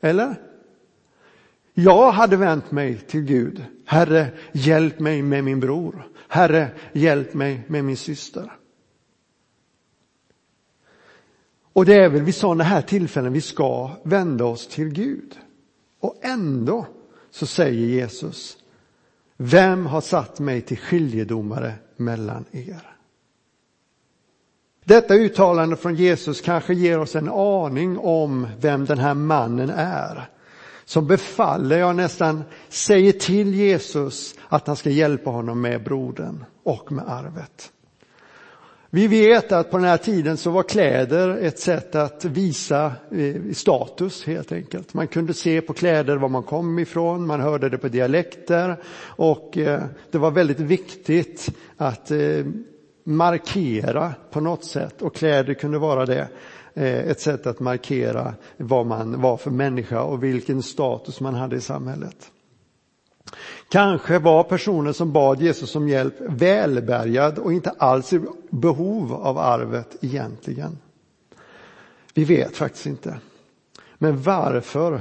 eller? 0.00 0.34
Jag 1.74 2.12
hade 2.12 2.36
vänt 2.36 2.70
mig 2.70 2.98
till 2.98 3.22
Gud. 3.22 3.64
Herre, 3.86 4.26
hjälp 4.52 4.98
mig 5.00 5.22
med 5.22 5.44
min 5.44 5.60
bror. 5.60 6.06
Herre, 6.28 6.68
hjälp 6.92 7.34
mig 7.34 7.60
med 7.66 7.84
min 7.84 7.96
syster. 7.96 8.52
Och 11.74 11.84
det 11.84 11.94
är 11.94 12.08
väl 12.08 12.22
vid 12.22 12.34
sådana 12.34 12.64
här 12.64 12.82
tillfällen 12.82 13.32
vi 13.32 13.40
ska 13.40 13.90
vända 14.02 14.44
oss 14.44 14.66
till 14.66 14.88
Gud. 14.88 15.38
Och 16.00 16.18
ändå 16.22 16.86
så 17.30 17.46
säger 17.46 17.86
Jesus, 17.86 18.56
vem 19.36 19.86
har 19.86 20.00
satt 20.00 20.40
mig 20.40 20.60
till 20.60 20.78
skiljedomare 20.78 21.74
mellan 21.96 22.44
er? 22.52 22.94
Detta 24.84 25.14
uttalande 25.14 25.76
från 25.76 25.94
Jesus 25.94 26.40
kanske 26.40 26.74
ger 26.74 26.98
oss 26.98 27.16
en 27.16 27.28
aning 27.28 27.98
om 27.98 28.48
vem 28.60 28.84
den 28.84 28.98
här 28.98 29.14
mannen 29.14 29.70
är. 29.70 30.28
Som 30.84 31.06
befaller, 31.06 31.78
jag 31.78 31.96
nästan 31.96 32.44
säger 32.68 33.12
till 33.12 33.54
Jesus 33.54 34.34
att 34.48 34.66
han 34.66 34.76
ska 34.76 34.90
hjälpa 34.90 35.30
honom 35.30 35.60
med 35.60 35.84
brodern 35.84 36.44
och 36.62 36.92
med 36.92 37.04
arvet. 37.08 37.72
Vi 38.94 39.06
vet 39.06 39.52
att 39.52 39.70
på 39.70 39.76
den 39.76 39.86
här 39.86 39.96
tiden 39.96 40.36
så 40.36 40.50
var 40.50 40.62
kläder 40.62 41.36
ett 41.36 41.58
sätt 41.58 41.94
att 41.94 42.24
visa 42.24 42.92
eh, 43.10 43.52
status 43.52 44.24
helt 44.24 44.52
enkelt. 44.52 44.94
Man 44.94 45.08
kunde 45.08 45.34
se 45.34 45.60
på 45.60 45.72
kläder 45.72 46.16
var 46.16 46.28
man 46.28 46.42
kom 46.42 46.78
ifrån, 46.78 47.26
man 47.26 47.40
hörde 47.40 47.68
det 47.68 47.78
på 47.78 47.88
dialekter 47.88 48.76
och 49.06 49.58
eh, 49.58 49.82
det 50.10 50.18
var 50.18 50.30
väldigt 50.30 50.60
viktigt 50.60 51.50
att 51.76 52.10
eh, 52.10 52.46
markera 53.04 54.14
på 54.30 54.40
något 54.40 54.64
sätt 54.64 55.02
och 55.02 55.14
kläder 55.14 55.54
kunde 55.54 55.78
vara 55.78 56.06
det 56.06 56.28
ett 56.74 57.20
sätt 57.20 57.46
att 57.46 57.60
markera 57.60 58.34
vad 58.56 58.86
man 58.86 59.20
var 59.20 59.36
för 59.36 59.50
människa 59.50 60.02
och 60.02 60.24
vilken 60.24 60.62
status 60.62 61.20
man 61.20 61.34
hade 61.34 61.56
i 61.56 61.60
samhället. 61.60 62.30
Kanske 63.68 64.18
var 64.18 64.42
personen 64.42 64.94
som 64.94 65.12
bad 65.12 65.42
Jesus 65.42 65.76
om 65.76 65.88
hjälp 65.88 66.14
välbärgad 66.20 67.38
och 67.38 67.52
inte 67.52 67.70
alls 67.70 68.12
i 68.12 68.20
behov 68.50 69.12
av 69.12 69.38
arvet 69.38 69.96
egentligen. 70.00 70.78
Vi 72.14 72.24
vet 72.24 72.56
faktiskt 72.56 72.86
inte. 72.86 73.18
Men 73.98 74.22
varför 74.22 75.00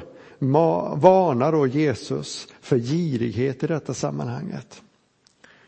varnar 0.95 1.51
då 1.51 1.67
Jesus 1.67 2.47
för 2.61 2.77
girighet 2.77 3.63
i 3.63 3.67
detta 3.67 3.93
sammanhanget? 3.93 4.81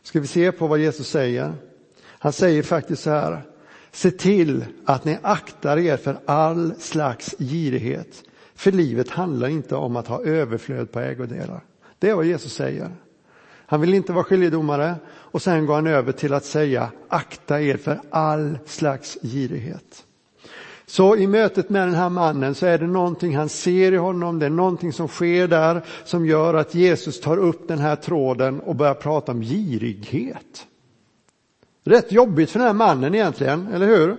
Ska 0.03 0.19
vi 0.19 0.27
se 0.27 0.51
på 0.51 0.67
vad 0.67 0.79
Jesus 0.79 1.10
säger? 1.10 1.53
Han 2.07 2.34
säger 2.34 2.63
faktiskt 2.63 3.03
så 3.03 3.10
här. 3.10 3.41
Se 3.91 4.12
till 4.12 4.65
att 4.86 5.05
ni 5.05 5.17
aktar 5.22 5.77
er 5.77 5.98
för 5.98 6.17
all 6.25 6.74
slags 6.79 7.36
girighet. 7.39 8.24
För 8.55 8.72
livet 8.72 9.10
handlar 9.10 9.48
inte 9.48 9.75
om 9.75 9.95
att 9.95 10.07
ha 10.07 10.24
överflöd 10.24 10.91
på 10.91 11.00
ägodelar. 11.00 11.62
Det 12.05 12.09
är 12.12 12.15
vad 12.15 12.25
Jesus 12.25 12.53
säger. 12.53 12.91
Han 13.65 13.81
vill 13.81 13.93
inte 13.93 14.13
vara 14.13 14.24
skiljedomare 14.24 14.95
och 15.07 15.41
sen 15.41 15.65
går 15.65 15.75
han 15.75 15.88
över 15.88 16.12
till 16.12 16.33
att 16.33 16.45
säga 16.45 16.91
akta 17.07 17.62
er 17.62 17.77
för 17.77 18.00
all 18.09 18.57
slags 18.65 19.17
girighet. 19.21 20.05
Så 20.85 21.15
i 21.15 21.27
mötet 21.27 21.69
med 21.69 21.88
den 21.88 21.95
här 21.95 22.09
mannen 22.09 22.55
så 22.55 22.65
är 22.65 22.77
det 22.77 22.88
någonting 22.88 23.35
han 23.35 23.50
ser 23.50 23.91
i 23.91 23.97
honom, 23.97 24.39
det 24.39 24.45
är 24.45 24.50
någonting 24.50 24.93
som 24.93 25.07
sker 25.07 25.47
där 25.47 25.81
som 26.03 26.25
gör 26.25 26.53
att 26.53 26.75
Jesus 26.75 27.21
tar 27.21 27.38
upp 27.38 27.67
den 27.67 27.79
här 27.79 27.95
tråden 27.95 28.59
och 28.59 28.75
börjar 28.75 28.93
prata 28.93 29.31
om 29.31 29.41
girighet. 29.41 30.67
Rätt 31.83 32.12
jobbigt 32.12 32.51
för 32.51 32.59
den 32.59 32.67
här 32.67 32.74
mannen 32.74 33.15
egentligen, 33.15 33.67
eller 33.74 33.88
hur? 33.88 34.17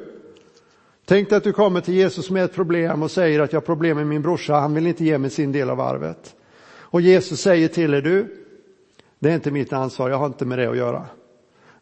Tänk 1.04 1.28
dig 1.28 1.36
att 1.36 1.44
du 1.44 1.52
kommer 1.52 1.80
till 1.80 1.94
Jesus 1.94 2.30
med 2.30 2.44
ett 2.44 2.54
problem 2.54 3.02
och 3.02 3.10
säger 3.10 3.40
att 3.40 3.52
jag 3.52 3.60
har 3.60 3.66
problem 3.66 3.96
med 3.96 4.06
min 4.06 4.22
brorsa, 4.22 4.54
han 4.54 4.74
vill 4.74 4.86
inte 4.86 5.04
ge 5.04 5.18
mig 5.18 5.30
sin 5.30 5.52
del 5.52 5.70
av 5.70 5.80
arvet. 5.80 6.34
Och 6.88 7.00
Jesus 7.00 7.40
säger 7.40 7.68
till 7.68 7.94
er, 7.94 8.02
du, 8.02 8.46
det 9.18 9.30
är 9.30 9.34
inte 9.34 9.50
mitt 9.50 9.72
ansvar, 9.72 10.10
jag 10.10 10.18
har 10.18 10.26
inte 10.26 10.44
med 10.44 10.58
det 10.58 10.70
att 10.70 10.76
göra. 10.76 11.06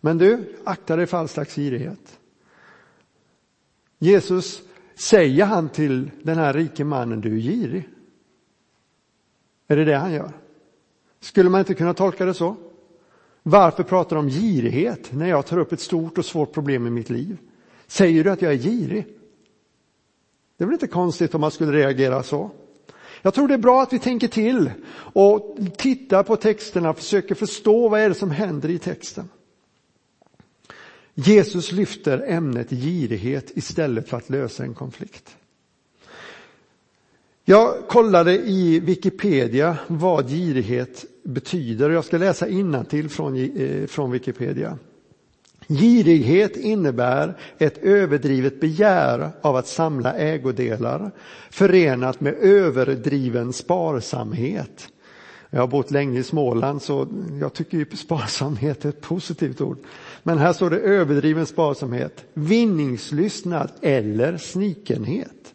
Men 0.01 0.19
du, 0.19 0.55
akta 0.65 0.97
dig 0.97 1.07
för 1.07 1.17
all 1.17 1.29
slags 1.29 1.55
girighet. 1.55 2.19
Jesus, 3.99 4.63
säger 4.95 5.45
han 5.45 5.69
till 5.69 6.11
den 6.23 6.39
här 6.39 6.53
rike 6.53 6.85
mannen, 6.85 7.21
du 7.21 7.37
är 7.37 7.41
girig? 7.41 7.89
Är 9.69 9.77
det 9.77 9.85
det 9.85 9.97
han 9.97 10.13
gör? 10.13 10.33
Skulle 11.21 11.51
man 11.51 11.59
inte 11.59 11.75
kunna 11.75 11.95
tolka 11.95 12.25
det 12.25 12.35
så? 12.35 12.57
Varför 13.43 13.83
pratar 13.83 14.17
du 14.17 14.21
om 14.21 14.29
girighet 14.29 15.13
när 15.13 15.29
jag 15.29 15.47
tar 15.47 15.59
upp 15.59 15.73
ett 15.73 15.81
stort 15.81 16.19
och 16.19 16.25
svårt 16.25 16.53
problem 16.53 16.87
i 16.87 16.91
mitt 16.91 17.11
liv? 17.11 17.39
Säger 17.87 18.25
du 18.25 18.31
att 18.31 18.43
jag 18.43 18.53
är 18.53 18.59
girig? 18.59 19.07
Det 20.57 20.65
är 20.65 20.67
väl 20.67 20.75
inte 20.75 20.87
konstigt 20.87 21.35
om 21.35 21.41
man 21.41 21.51
skulle 21.51 21.73
reagera 21.73 22.23
så? 22.23 22.51
Jag 23.25 23.35
tror 23.35 23.49
det 23.49 23.55
är 23.55 23.59
bra 23.59 23.83
att 23.83 23.93
vi 23.93 23.99
tänker 23.99 24.29
till 24.29 24.71
och 24.97 25.57
tittar 25.77 26.23
på 26.23 26.37
texterna 26.37 26.91
och 26.91 26.99
försöker 26.99 27.35
förstå 27.35 27.89
vad 27.89 28.01
är 28.01 28.09
det 28.09 28.15
som 28.15 28.31
händer 28.31 28.69
i 28.69 28.79
texten. 28.79 29.29
Jesus 31.15 31.73
lyfter 31.73 32.25
ämnet 32.27 32.71
girighet 32.71 33.51
istället 33.55 34.09
för 34.09 34.17
att 34.17 34.31
lösa 34.31 34.63
en 34.63 34.75
konflikt. 34.75 35.37
Jag 37.45 37.89
kollade 37.89 38.39
i 38.39 38.81
Wikipedia 38.81 39.77
vad 39.87 40.29
girighet 40.29 41.05
betyder 41.23 41.89
och 41.89 41.95
jag 41.95 42.05
ska 42.05 42.19
läsa 42.19 42.49
innantill 42.49 43.09
från, 43.09 43.37
eh, 43.37 43.87
från 43.87 44.11
Wikipedia. 44.11 44.79
Girighet 45.69 46.57
innebär 46.57 47.35
ett 47.59 47.79
överdrivet 47.79 48.61
begär 48.61 49.31
av 49.43 49.57
att 49.57 49.67
samla 49.67 50.15
ägodelar 50.15 51.11
förenat 51.51 52.21
med 52.21 52.35
överdriven 52.35 53.53
sparsamhet. 53.53 54.89
Jag 55.51 55.61
har 55.61 55.67
bott 55.67 55.91
länge 55.91 56.19
i 56.19 56.23
Småland 56.23 56.83
så 56.83 57.09
jag 57.41 57.53
tycker 57.53 57.79
ju 57.79 57.87
sparsamhet 57.97 58.85
är 58.85 58.89
ett 58.89 59.01
positivt 59.01 59.61
ord. 59.61 59.79
Men 60.23 60.39
här 60.39 60.53
står 60.53 60.71
det 60.71 60.79
överdriven 60.79 61.47
sparsamhet, 61.47 62.25
vinningslystnad 62.35 63.71
eller 63.83 64.37
snikenhet. 64.37 65.55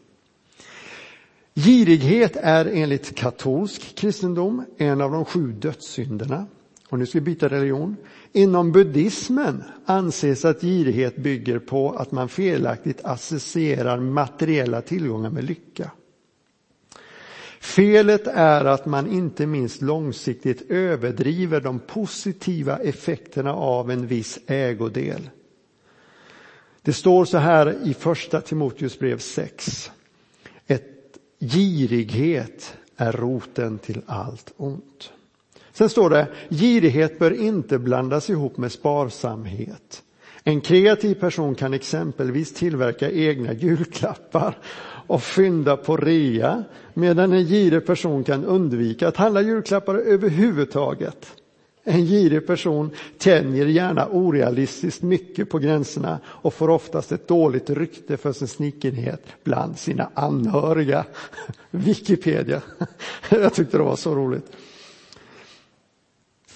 Girighet 1.55 2.35
är 2.35 2.65
enligt 2.65 3.15
katolsk 3.15 3.95
kristendom 3.95 4.65
en 4.77 5.01
av 5.01 5.11
de 5.11 5.25
sju 5.25 5.51
dödssynderna. 5.51 6.47
Och 6.89 6.99
nu 6.99 7.05
ska 7.05 7.19
vi 7.19 7.25
byta 7.25 7.49
religion. 7.49 7.95
Inom 8.31 8.71
buddhismen 8.71 9.63
anses 9.85 10.45
att 10.45 10.61
girighet 10.61 11.15
bygger 11.15 11.59
på 11.59 11.91
att 11.91 12.11
man 12.11 12.29
felaktigt 12.29 13.05
associerar 13.05 13.99
materiella 13.99 14.81
tillgångar 14.81 15.29
med 15.29 15.43
lycka. 15.43 15.91
Felet 17.59 18.27
är 18.27 18.65
att 18.65 18.85
man 18.85 19.07
inte 19.11 19.45
minst 19.45 19.81
långsiktigt 19.81 20.71
överdriver 20.71 21.61
de 21.61 21.79
positiva 21.79 22.77
effekterna 22.77 23.53
av 23.53 23.91
en 23.91 24.07
viss 24.07 24.39
ägodel. 24.47 25.29
Det 26.81 26.93
står 26.93 27.25
så 27.25 27.37
här 27.37 27.87
i 27.87 27.93
första 27.93 28.41
Timoteus 28.41 28.99
brev 28.99 29.17
6. 29.17 29.91
Ett 30.67 31.17
girighet 31.39 32.77
är 32.95 33.11
roten 33.11 33.77
till 33.79 34.01
allt 34.05 34.53
ont. 34.57 35.11
Sen 35.79 35.89
står 35.89 36.09
det, 36.09 36.27
girighet 36.49 37.19
bör 37.19 37.31
inte 37.41 37.79
blandas 37.79 38.29
ihop 38.29 38.57
med 38.57 38.71
sparsamhet. 38.71 40.03
En 40.43 40.61
kreativ 40.61 41.15
person 41.15 41.55
kan 41.55 41.73
exempelvis 41.73 42.53
tillverka 42.53 43.11
egna 43.11 43.53
julklappar 43.53 44.57
och 45.07 45.23
fynda 45.23 45.77
på 45.77 45.97
rea, 45.97 46.63
medan 46.93 47.33
en 47.33 47.45
girig 47.45 47.85
person 47.85 48.23
kan 48.23 48.45
undvika 48.45 49.07
att 49.07 49.17
handla 49.17 49.41
julklappar 49.41 49.95
överhuvudtaget. 49.95 51.27
En 51.83 52.05
girig 52.05 52.47
person 52.47 52.91
tänjer 53.17 53.65
gärna 53.65 54.07
orealistiskt 54.07 55.01
mycket 55.01 55.49
på 55.49 55.59
gränserna 55.59 56.19
och 56.25 56.53
får 56.53 56.69
oftast 56.69 57.11
ett 57.11 57.27
dåligt 57.27 57.69
rykte 57.69 58.17
för 58.17 58.31
sin 58.31 58.47
snickenhet 58.47 59.23
bland 59.43 59.77
sina 59.77 60.09
anhöriga. 60.13 61.05
Wikipedia. 61.71 62.61
Jag 63.29 63.53
tyckte 63.53 63.77
det 63.77 63.83
var 63.83 63.95
så 63.95 64.15
roligt. 64.15 64.51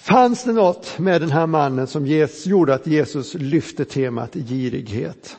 Fanns 0.04 0.44
det 0.44 0.54
något 0.54 1.00
med 1.00 1.22
den 1.22 1.32
här 1.32 1.48
mannen 1.48 1.88
som 1.88 2.06
gjorde 2.46 2.74
att 2.74 2.88
Jesus 2.88 3.34
lyfte 3.34 3.86
temat 3.86 4.34
girighet? 4.34 5.38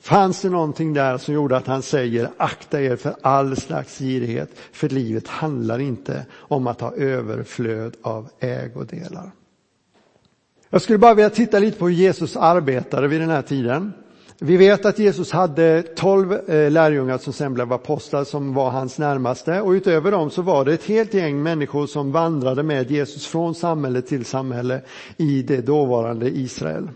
Fanns 0.00 0.40
det 0.42 0.50
någonting 0.50 0.94
där 0.94 1.18
som 1.18 1.34
gjorde 1.34 1.56
att 1.56 1.66
han 1.66 1.82
säger 1.82 2.30
akta 2.36 2.82
er 2.82 2.96
för 2.96 3.14
all 3.22 3.56
slags 3.56 3.98
girighet, 3.98 4.50
för 4.72 4.88
livet 4.88 5.28
handlar 5.28 5.78
inte 5.78 6.26
om 6.34 6.66
att 6.66 6.80
ha 6.80 6.94
överflöd 6.94 7.96
av 8.02 8.28
ägodelar. 8.40 9.30
Jag 10.70 10.82
skulle 10.82 10.98
bara 10.98 11.14
vilja 11.14 11.30
titta 11.30 11.58
lite 11.58 11.78
på 11.78 11.88
hur 11.88 11.94
Jesus 11.94 12.36
arbetade 12.36 13.08
vid 13.08 13.20
den 13.20 13.30
här 13.30 13.42
tiden. 13.42 13.92
Vi 14.44 14.56
vet 14.56 14.86
att 14.86 14.98
Jesus 14.98 15.32
hade 15.32 15.82
tolv 15.82 16.32
eh, 16.32 16.70
lärjungar 16.70 17.18
som 17.18 17.32
sen 17.32 17.54
blev 17.54 17.72
apostlar 17.72 18.24
som 18.24 18.54
var 18.54 18.70
hans 18.70 18.98
närmaste 18.98 19.60
och 19.60 19.70
utöver 19.70 20.10
dem 20.10 20.30
så 20.30 20.42
var 20.42 20.64
det 20.64 20.74
ett 20.74 20.84
helt 20.84 21.14
gäng 21.14 21.42
människor 21.42 21.86
som 21.86 22.12
vandrade 22.12 22.62
med 22.62 22.90
Jesus 22.90 23.26
från 23.26 23.54
samhälle 23.54 24.02
till 24.02 24.24
samhälle 24.24 24.80
i 25.16 25.42
det 25.42 25.60
dåvarande 25.60 26.28
Israel. 26.28 26.88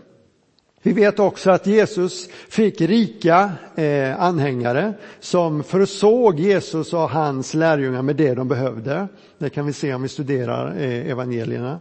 Vi 0.81 0.93
vet 0.93 1.19
också 1.19 1.51
att 1.51 1.67
Jesus 1.67 2.29
fick 2.49 2.81
rika 2.81 3.51
eh, 3.75 4.21
anhängare 4.21 4.93
som 5.19 5.63
försåg 5.63 6.39
Jesus 6.39 6.93
och 6.93 7.09
hans 7.09 7.53
lärjungar 7.53 8.01
med 8.01 8.15
det 8.15 8.33
de 8.33 8.47
behövde. 8.47 9.07
Det 9.37 9.49
kan 9.49 9.65
vi 9.65 9.73
se 9.73 9.93
om 9.93 10.01
vi 10.01 10.09
studerar 10.09 10.75
eh, 10.77 11.11
evangelierna. 11.11 11.79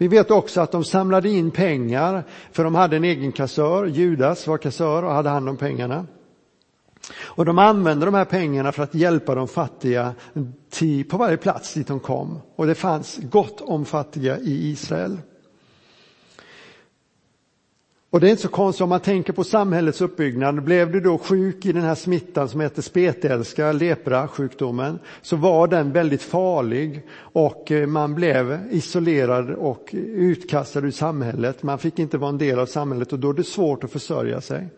Vi 0.00 0.08
vet 0.08 0.30
också 0.30 0.60
att 0.60 0.72
de 0.72 0.84
samlade 0.84 1.28
in 1.28 1.50
pengar 1.50 2.24
för 2.52 2.64
de 2.64 2.74
hade 2.74 2.96
en 2.96 3.04
egen 3.04 3.32
kassör, 3.32 3.86
Judas 3.86 4.46
var 4.46 4.58
kassör 4.58 5.02
och 5.02 5.12
hade 5.12 5.28
hand 5.28 5.48
om 5.48 5.56
pengarna. 5.56 6.06
Och 7.16 7.44
de 7.44 7.58
använde 7.58 8.06
de 8.06 8.14
här 8.14 8.24
pengarna 8.24 8.72
för 8.72 8.82
att 8.82 8.94
hjälpa 8.94 9.34
de 9.34 9.48
fattiga 9.48 10.14
till, 10.70 11.08
på 11.08 11.16
varje 11.16 11.36
plats 11.36 11.74
dit 11.74 11.86
de 11.86 12.00
kom. 12.00 12.38
Och 12.56 12.66
det 12.66 12.74
fanns 12.74 13.18
gott 13.22 13.60
om 13.60 13.84
fattiga 13.84 14.38
i 14.38 14.70
Israel. 14.70 15.18
Och 18.12 18.20
det 18.20 18.28
är 18.28 18.30
inte 18.30 18.42
så 18.42 18.48
konstigt 18.48 18.82
om 18.82 18.88
man 18.88 19.00
tänker 19.00 19.32
på 19.32 19.44
samhällets 19.44 20.00
uppbyggnad. 20.00 20.62
Blev 20.62 20.92
du 20.92 21.00
då 21.00 21.18
sjuk 21.18 21.66
i 21.66 21.72
den 21.72 21.82
här 21.82 21.94
smittan 21.94 22.48
som 22.48 22.60
heter 22.60 22.82
spetälska, 22.82 23.72
lepra-sjukdomen, 23.72 24.98
så 25.22 25.36
var 25.36 25.68
den 25.68 25.92
väldigt 25.92 26.22
farlig 26.22 27.06
och 27.16 27.72
eh, 27.72 27.86
man 27.86 28.14
blev 28.14 28.58
isolerad 28.70 29.50
och 29.50 29.88
utkastad 29.92 30.80
ur 30.80 30.90
samhället. 30.90 31.62
Man 31.62 31.78
fick 31.78 31.98
inte 31.98 32.18
vara 32.18 32.28
en 32.28 32.38
del 32.38 32.58
av 32.58 32.66
samhället 32.66 33.12
och 33.12 33.18
då 33.18 33.30
är 33.30 33.34
det 33.34 33.44
svårt 33.44 33.84
att 33.84 33.92
försörja 33.92 34.40
sig. 34.40 34.68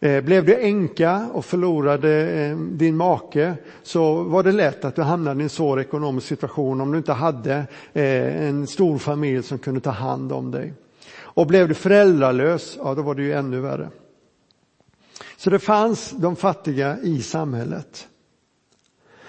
Eh, 0.00 0.20
blev 0.24 0.44
du 0.44 0.54
änka 0.54 1.28
och 1.32 1.44
förlorade 1.44 2.30
eh, 2.30 2.56
din 2.56 2.96
make 2.96 3.54
så 3.82 4.22
var 4.22 4.42
det 4.42 4.52
lätt 4.52 4.84
att 4.84 4.96
du 4.96 5.02
hamnade 5.02 5.40
i 5.40 5.42
en 5.42 5.48
svår 5.48 5.80
ekonomisk 5.80 6.26
situation 6.26 6.80
om 6.80 6.92
du 6.92 6.98
inte 6.98 7.12
hade 7.12 7.64
en 7.92 8.66
stor 8.66 8.98
familj 8.98 9.42
som 9.42 9.58
kunde 9.58 9.80
ta 9.80 9.90
hand 9.90 10.32
om 10.32 10.50
dig. 10.50 10.72
Och 11.38 11.46
blev 11.46 11.68
du 11.68 11.74
föräldralös, 11.74 12.78
ja 12.82 12.94
då 12.94 13.02
var 13.02 13.14
det 13.14 13.22
ju 13.22 13.32
ännu 13.32 13.60
värre. 13.60 13.88
Så 15.36 15.50
det 15.50 15.58
fanns 15.58 16.10
de 16.10 16.36
fattiga 16.36 16.98
i 17.02 17.22
samhället. 17.22 18.08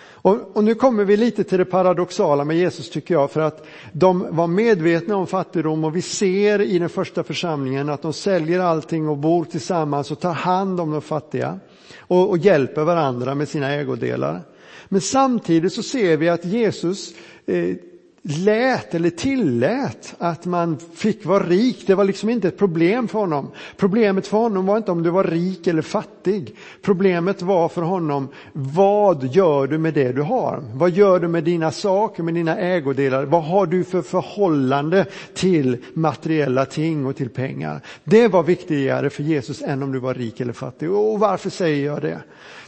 Och, 0.02 0.38
och, 0.54 0.64
nu 0.64 0.76
kommer 0.76 1.06
vi 1.06 1.18
lite 1.18 1.44
till 1.44 1.58
det 1.58 1.66
paradoxala 1.66 2.46
med 2.46 2.58
Jesus 2.58 2.90
tycker 2.90 3.14
jag, 3.14 3.32
för 3.32 3.42
att 3.42 3.66
de 3.92 4.28
var 4.30 4.48
medvetna 4.48 5.16
om 5.16 5.28
fattigdom 5.28 5.84
och 5.84 5.96
vi 5.96 6.02
ser 6.02 6.62
i 6.62 6.80
den 6.80 6.90
första 6.90 7.24
församlingen 7.24 7.90
att 7.90 8.02
de 8.02 8.14
säljer 8.14 8.60
allting 8.60 9.10
och 9.10 9.18
bor 9.18 9.46
tillsammans 9.46 10.12
och 10.12 10.20
tar 10.20 10.34
hand 10.34 10.80
om 10.80 10.92
de 10.92 11.02
fattiga 11.02 11.60
och, 12.00 12.30
och 12.30 12.38
hjälper 12.38 12.84
varandra 12.84 13.36
med 13.36 13.50
sina 13.50 13.74
ägodelar. 13.74 14.42
Men 14.88 15.02
samtidigt 15.02 15.74
så 15.74 15.84
ser 15.84 16.18
vi 16.18 16.30
att 16.30 16.46
Jesus 16.46 17.14
eh, 17.46 17.76
lät 18.22 18.96
eller 18.96 19.10
tillät 19.10 20.16
att 20.18 20.46
man 20.46 20.78
fick 20.94 21.26
vara 21.26 21.44
rik. 21.44 21.84
Det 21.88 21.96
var 21.96 22.04
liksom 22.04 22.30
inte 22.30 22.48
ett 22.48 22.58
problem 22.58 23.08
för 23.08 23.20
honom. 23.20 23.52
Problemet 23.78 24.28
för 24.28 24.38
honom 24.38 24.66
var 24.66 24.78
inte 24.78 24.92
om 24.92 25.04
du 25.04 25.10
var 25.10 25.24
rik 25.24 25.68
eller 25.68 25.82
fattig. 25.82 26.56
Problemet 26.82 27.42
var 27.42 27.70
för 27.70 27.82
honom, 27.82 28.28
vad 28.54 29.24
gör 29.24 29.68
du 29.68 29.78
med 29.78 29.94
det 29.94 30.12
du 30.12 30.22
har? 30.22 30.64
Vad 30.74 30.90
gör 30.90 31.20
du 31.20 31.28
med 31.28 31.44
dina 31.44 31.72
saker, 31.72 32.24
med 32.24 32.34
dina 32.34 32.58
ägodelar? 32.58 33.26
Vad 33.26 33.44
har 33.44 33.66
du 33.66 33.84
för 33.84 34.02
förhållande 34.02 35.06
till 35.34 35.78
materiella 35.94 36.66
ting 36.66 37.06
och 37.06 37.16
till 37.16 37.30
pengar? 37.30 37.82
Det 38.04 38.28
var 38.28 38.44
viktigare 38.44 39.10
för 39.10 39.24
Jesus 39.24 39.62
än 39.62 39.84
om 39.84 39.92
du 39.92 40.00
var 40.00 40.14
rik 40.14 40.40
eller 40.40 40.54
fattig. 40.54 40.92
Och 40.92 41.20
varför 41.20 41.50
säger 41.50 41.86
jag 41.86 42.02
det? 42.02 42.22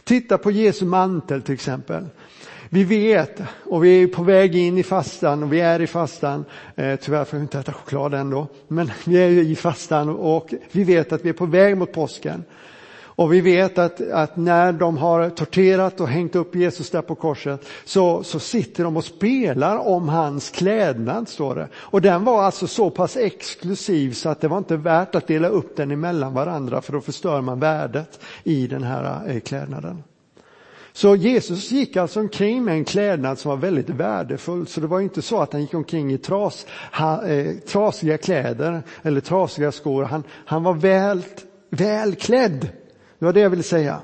Titta 0.04 0.38
på 0.38 0.50
Jesu 0.50 0.84
mantel 0.84 1.42
till 1.42 1.54
exempel. 1.54 2.06
Vi 2.74 2.84
vet, 2.84 3.42
och 3.64 3.84
vi 3.84 4.02
är 4.02 4.06
på 4.06 4.22
väg 4.22 4.56
in 4.56 4.78
i 4.78 4.82
fastan 4.82 5.42
och 5.42 5.52
vi 5.52 5.60
är 5.60 5.80
i 5.80 5.86
fastan. 5.86 6.44
Eh, 6.76 6.96
tyvärr 6.96 7.24
får 7.24 7.36
vi 7.36 7.42
inte 7.42 7.58
äta 7.58 7.72
choklad 7.72 8.14
ändå, 8.14 8.46
men 8.68 8.90
vi 9.04 9.16
är 9.16 9.28
i 9.28 9.56
fastan 9.56 10.08
och 10.08 10.54
vi 10.72 10.84
vet 10.84 11.12
att 11.12 11.24
vi 11.24 11.28
är 11.28 11.32
på 11.32 11.46
väg 11.46 11.76
mot 11.76 11.92
påsken. 11.92 12.44
Och 12.94 13.32
vi 13.32 13.40
vet 13.40 13.78
att, 13.78 14.10
att, 14.10 14.36
när 14.36 14.72
de 14.72 14.96
har 14.96 15.30
torterat 15.30 16.00
och 16.00 16.08
hängt 16.08 16.36
upp 16.36 16.54
Jesus 16.54 16.90
där 16.90 17.02
på 17.02 17.14
korset 17.14 17.66
så, 17.84 18.22
så 18.22 18.38
sitter 18.38 18.84
de 18.84 18.96
och 18.96 19.04
spelar 19.04 19.76
om 19.76 20.08
hans 20.08 20.50
klädnad, 20.50 21.28
står 21.28 21.54
det. 21.54 21.68
Och 21.74 22.00
den 22.00 22.24
var 22.24 22.42
alltså 22.42 22.66
så 22.66 22.90
pass 22.90 23.16
exklusiv 23.16 24.12
så 24.12 24.28
att 24.28 24.40
det 24.40 24.48
var 24.48 24.58
inte 24.58 24.76
värt 24.76 25.14
att 25.14 25.26
dela 25.26 25.48
upp 25.48 25.76
den 25.76 25.90
emellan 25.90 26.34
varandra 26.34 26.82
för 26.82 26.92
då 26.92 27.00
förstör 27.00 27.40
man 27.40 27.60
värdet 27.60 28.20
i 28.44 28.66
den 28.66 28.82
här 28.82 29.30
eh, 29.30 29.40
klädnaden. 29.40 30.02
Så 30.92 31.16
Jesus 31.16 31.70
gick 31.70 31.96
alltså 31.96 32.20
omkring 32.20 32.64
med 32.64 32.74
en 32.74 32.84
klädnad 32.84 33.38
som 33.38 33.48
var 33.48 33.56
väldigt 33.56 33.90
värdefull. 33.90 34.66
Så 34.66 34.80
det 34.80 34.86
var 34.86 35.00
inte 35.00 35.22
så 35.22 35.40
att 35.40 35.52
han 35.52 35.62
gick 35.62 35.74
omkring 35.74 36.12
i 36.12 36.18
tras, 36.18 36.66
ha, 36.92 37.26
eh, 37.26 37.54
trasiga 37.56 38.18
kläder 38.18 38.82
eller 39.02 39.20
trasiga 39.20 39.72
skor. 39.72 40.04
Han, 40.04 40.24
han 40.28 40.62
var 40.62 40.74
väl, 40.74 41.22
välklädd. 41.70 42.68
Det 43.18 43.24
var 43.24 43.32
det 43.32 43.40
jag 43.40 43.50
ville 43.50 43.62
säga. 43.62 44.00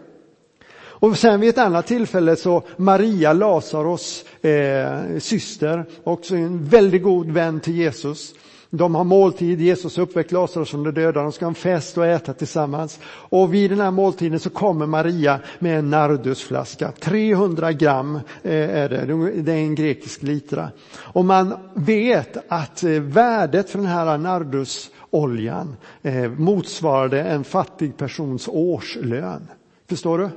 Och 1.01 1.19
sen 1.19 1.41
vid 1.41 1.51
ett 1.51 1.59
annat 1.59 1.87
tillfälle 1.87 2.37
så 2.37 2.63
Maria, 2.77 3.33
Lasaros 3.33 4.25
eh, 4.45 5.19
syster, 5.19 5.85
också 6.05 6.37
en 6.37 6.65
väldigt 6.65 7.03
god 7.03 7.31
vän 7.31 7.61
till 7.61 7.77
Jesus. 7.77 8.35
De 8.71 8.95
har 8.95 9.05
måltid, 9.05 9.61
Jesus 9.61 9.99
uppväckt 9.99 10.33
Lazarus 10.33 10.71
från 10.71 10.83
de 10.83 10.91
döda, 10.91 11.23
de 11.23 11.33
ska 11.33 11.45
ha 11.45 11.51
en 11.51 11.55
fest 11.55 11.99
och 11.99 12.07
äta 12.07 12.33
tillsammans. 12.33 13.01
Och 13.05 13.55
vid 13.55 13.71
den 13.71 13.81
här 13.81 13.91
måltiden 13.91 14.41
så 14.41 14.51
kommer 14.51 14.87
Maria 14.87 15.41
med 15.59 15.79
en 15.79 15.91
nardusflaska, 15.91 16.93
300 16.93 17.73
gram 17.73 18.17
eh, 18.43 18.53
är 18.53 18.89
det, 18.89 19.43
det 19.43 19.53
är 19.53 19.57
en 19.57 19.75
grekisk 19.75 20.23
litra. 20.23 20.71
Och 20.97 21.25
man 21.25 21.55
vet 21.75 22.37
att 22.49 22.83
eh, 22.83 22.91
värdet 22.91 23.71
för 23.71 23.79
den 23.79 23.89
här 23.89 24.19
nardusoljan 24.19 25.77
eh, 26.03 26.31
motsvarade 26.31 27.23
en 27.23 27.45
fattig 27.45 27.97
persons 27.97 28.49
årslön. 28.49 29.49
Förstår 29.89 30.19
du? 30.19 30.29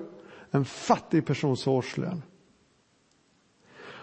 En 0.52 0.66
fattig 0.66 1.26
persons 1.26 1.68
årslön. 1.68 2.22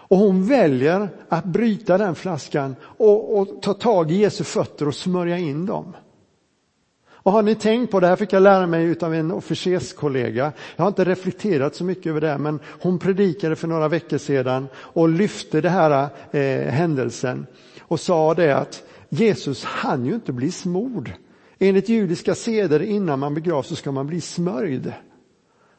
Och 0.09 0.17
hon 0.17 0.47
väljer 0.47 1.09
att 1.29 1.45
bryta 1.45 1.97
den 1.97 2.15
flaskan 2.15 2.75
och, 2.81 3.39
och 3.39 3.61
ta 3.61 3.73
tag 3.73 4.11
i 4.11 4.15
Jesu 4.15 4.43
fötter 4.43 4.87
och 4.87 4.95
smörja 4.95 5.37
in 5.37 5.65
dem. 5.65 5.93
Och 7.11 7.31
har 7.31 7.41
ni 7.41 7.55
tänkt 7.55 7.91
på, 7.91 7.99
det 7.99 8.07
här 8.07 8.15
fick 8.15 8.33
jag 8.33 8.43
lära 8.43 8.67
mig 8.67 8.95
av 9.01 9.13
en 9.13 9.31
officerskollega. 9.31 10.51
Jag 10.75 10.83
har 10.83 10.87
inte 10.87 11.05
reflekterat 11.05 11.75
så 11.75 11.83
mycket 11.83 12.05
över 12.05 12.21
det, 12.21 12.37
men 12.37 12.59
hon 12.81 12.99
predikade 12.99 13.55
för 13.55 13.67
några 13.67 13.87
veckor 13.87 14.17
sedan 14.17 14.67
och 14.75 15.09
lyfte 15.09 15.61
den 15.61 15.71
här 15.71 16.09
eh, 16.31 16.71
händelsen 16.71 17.47
och 17.81 17.99
sa 17.99 18.33
det 18.33 18.51
att 18.51 18.83
Jesus 19.09 19.63
hann 19.63 20.05
ju 20.05 20.13
inte 20.13 20.33
bli 20.33 20.51
smord. 20.51 21.11
Enligt 21.59 21.89
judiska 21.89 22.35
seder 22.35 22.81
innan 22.81 23.19
man 23.19 23.33
begravs 23.33 23.67
så 23.67 23.75
ska 23.75 23.91
man 23.91 24.07
bli 24.07 24.21
smörjd. 24.21 24.93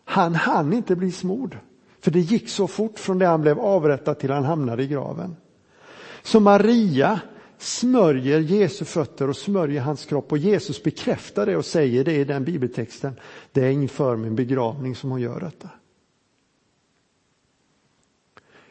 Han 0.04 0.34
hann 0.34 0.72
inte 0.72 0.96
bli 0.96 1.12
smord. 1.12 1.58
För 2.00 2.10
det 2.10 2.20
gick 2.20 2.48
så 2.48 2.66
fort 2.66 2.98
från 2.98 3.18
det 3.18 3.26
han 3.26 3.40
blev 3.40 3.58
avrättad 3.58 4.18
till 4.18 4.30
han 4.30 4.44
hamnade 4.44 4.82
i 4.82 4.86
graven. 4.86 5.36
Så 6.22 6.40
Maria 6.40 7.20
smörjer 7.58 8.40
Jesu 8.40 8.84
fötter 8.84 9.28
och 9.28 9.36
smörjer 9.36 9.80
hans 9.80 10.04
kropp 10.04 10.32
och 10.32 10.38
Jesus 10.38 10.82
bekräftar 10.82 11.46
det 11.46 11.56
och 11.56 11.64
säger 11.64 12.04
det 12.04 12.16
i 12.16 12.24
den 12.24 12.44
bibeltexten. 12.44 13.12
Det 13.52 13.64
är 13.64 13.70
inför 13.70 14.16
min 14.16 14.34
begravning 14.34 14.94
som 14.96 15.10
hon 15.10 15.20
gör 15.20 15.40
detta. 15.40 15.68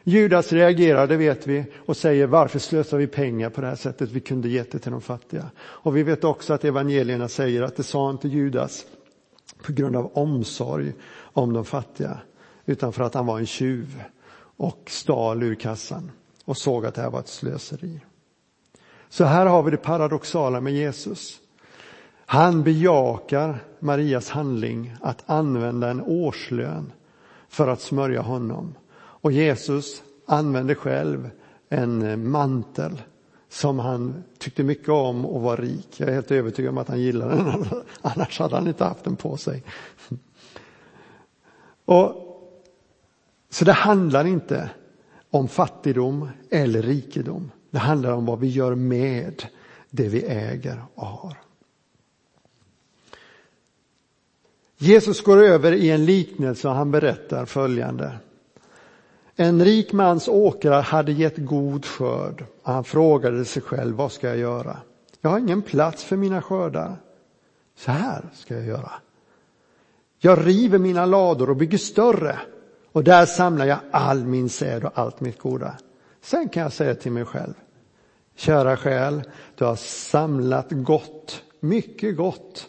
Judas 0.02 0.52
reagerar, 0.52 1.06
det 1.06 1.16
vet 1.16 1.46
vi, 1.46 1.64
och 1.86 1.96
säger 1.96 2.26
varför 2.26 2.58
slösar 2.58 2.98
vi 2.98 3.06
pengar 3.06 3.50
på 3.50 3.60
det 3.60 3.66
här 3.66 3.76
sättet? 3.76 4.10
Vi 4.10 4.20
kunde 4.20 4.48
gett 4.48 4.72
det 4.72 4.78
till 4.78 4.92
de 4.92 5.00
fattiga. 5.00 5.50
Och 5.58 5.96
vi 5.96 6.02
vet 6.02 6.24
också 6.24 6.52
att 6.54 6.64
evangelierna 6.64 7.28
säger 7.28 7.62
att 7.62 7.76
det 7.76 7.82
sa 7.82 8.10
inte 8.10 8.28
Judas 8.28 8.86
på 9.62 9.72
grund 9.72 9.96
av 9.96 10.10
omsorg 10.14 10.92
om 11.32 11.52
de 11.52 11.64
fattiga 11.64 12.18
utan 12.70 12.92
för 12.92 13.04
att 13.04 13.14
han 13.14 13.26
var 13.26 13.38
en 13.38 13.46
tjuv 13.46 14.02
och 14.56 14.82
stal 14.86 15.42
ur 15.42 15.54
kassan 15.54 16.10
och 16.44 16.56
såg 16.56 16.86
att 16.86 16.94
det 16.94 17.02
här 17.02 17.10
var 17.10 17.20
ett 17.20 17.28
slöseri. 17.28 18.00
Så 19.08 19.24
här 19.24 19.46
har 19.46 19.62
vi 19.62 19.70
det 19.70 19.76
paradoxala 19.76 20.60
med 20.60 20.72
Jesus. 20.72 21.38
Han 22.26 22.62
bejakar 22.62 23.58
Marias 23.78 24.30
handling 24.30 24.96
att 25.00 25.22
använda 25.26 25.90
en 25.90 26.00
årslön 26.00 26.92
för 27.48 27.68
att 27.68 27.80
smörja 27.80 28.20
honom. 28.20 28.74
Och 28.92 29.32
Jesus 29.32 30.02
använde 30.26 30.74
själv 30.74 31.30
en 31.68 32.30
mantel 32.30 33.02
som 33.48 33.78
han 33.78 34.24
tyckte 34.38 34.62
mycket 34.62 34.88
om 34.88 35.26
och 35.26 35.40
var 35.40 35.56
rik. 35.56 36.00
Jag 36.00 36.08
är 36.08 36.12
helt 36.12 36.30
övertygad 36.30 36.70
om 36.70 36.78
att 36.78 36.88
han 36.88 37.00
gillade 37.00 37.36
den, 37.36 37.64
annars 38.00 38.38
hade 38.38 38.54
han 38.54 38.68
inte 38.68 38.84
haft 38.84 39.04
den 39.04 39.16
på 39.16 39.36
sig. 39.36 39.62
Och, 41.84 42.29
så 43.50 43.64
det 43.64 43.72
handlar 43.72 44.24
inte 44.24 44.70
om 45.30 45.48
fattigdom 45.48 46.28
eller 46.50 46.82
rikedom. 46.82 47.50
Det 47.70 47.78
handlar 47.78 48.12
om 48.12 48.26
vad 48.26 48.40
vi 48.40 48.48
gör 48.48 48.74
med 48.74 49.44
det 49.90 50.08
vi 50.08 50.24
äger 50.24 50.84
och 50.94 51.06
har. 51.06 51.36
Jesus 54.78 55.20
går 55.20 55.42
över 55.42 55.72
i 55.72 55.90
en 55.90 56.04
liknelse 56.04 56.68
och 56.68 56.74
han 56.74 56.90
berättar 56.90 57.44
följande. 57.44 58.12
En 59.36 59.64
rik 59.64 59.92
mans 59.92 60.28
åkrar 60.28 60.82
hade 60.82 61.12
gett 61.12 61.36
god 61.36 61.86
skörd 61.86 62.44
och 62.62 62.72
han 62.72 62.84
frågade 62.84 63.44
sig 63.44 63.62
själv, 63.62 63.96
vad 63.96 64.12
ska 64.12 64.28
jag 64.28 64.38
göra? 64.38 64.76
Jag 65.20 65.30
har 65.30 65.38
ingen 65.38 65.62
plats 65.62 66.04
för 66.04 66.16
mina 66.16 66.42
skördar. 66.42 66.96
Så 67.76 67.90
här 67.90 68.24
ska 68.34 68.54
jag 68.54 68.66
göra. 68.66 68.92
Jag 70.18 70.46
river 70.46 70.78
mina 70.78 71.06
lador 71.06 71.50
och 71.50 71.56
bygger 71.56 71.78
större 71.78 72.38
och 72.92 73.04
där 73.04 73.26
samlar 73.26 73.66
jag 73.66 73.78
all 73.90 74.24
min 74.24 74.48
säd 74.48 74.84
och 74.84 74.98
allt 74.98 75.20
mitt 75.20 75.38
goda. 75.38 75.76
Sen 76.20 76.48
kan 76.48 76.62
jag 76.62 76.72
säga 76.72 76.94
till 76.94 77.12
mig 77.12 77.24
själv, 77.24 77.54
kära 78.34 78.76
själ, 78.76 79.22
du 79.54 79.64
har 79.64 79.76
samlat 79.76 80.66
gott, 80.70 81.44
mycket 81.60 82.16
gott. 82.16 82.68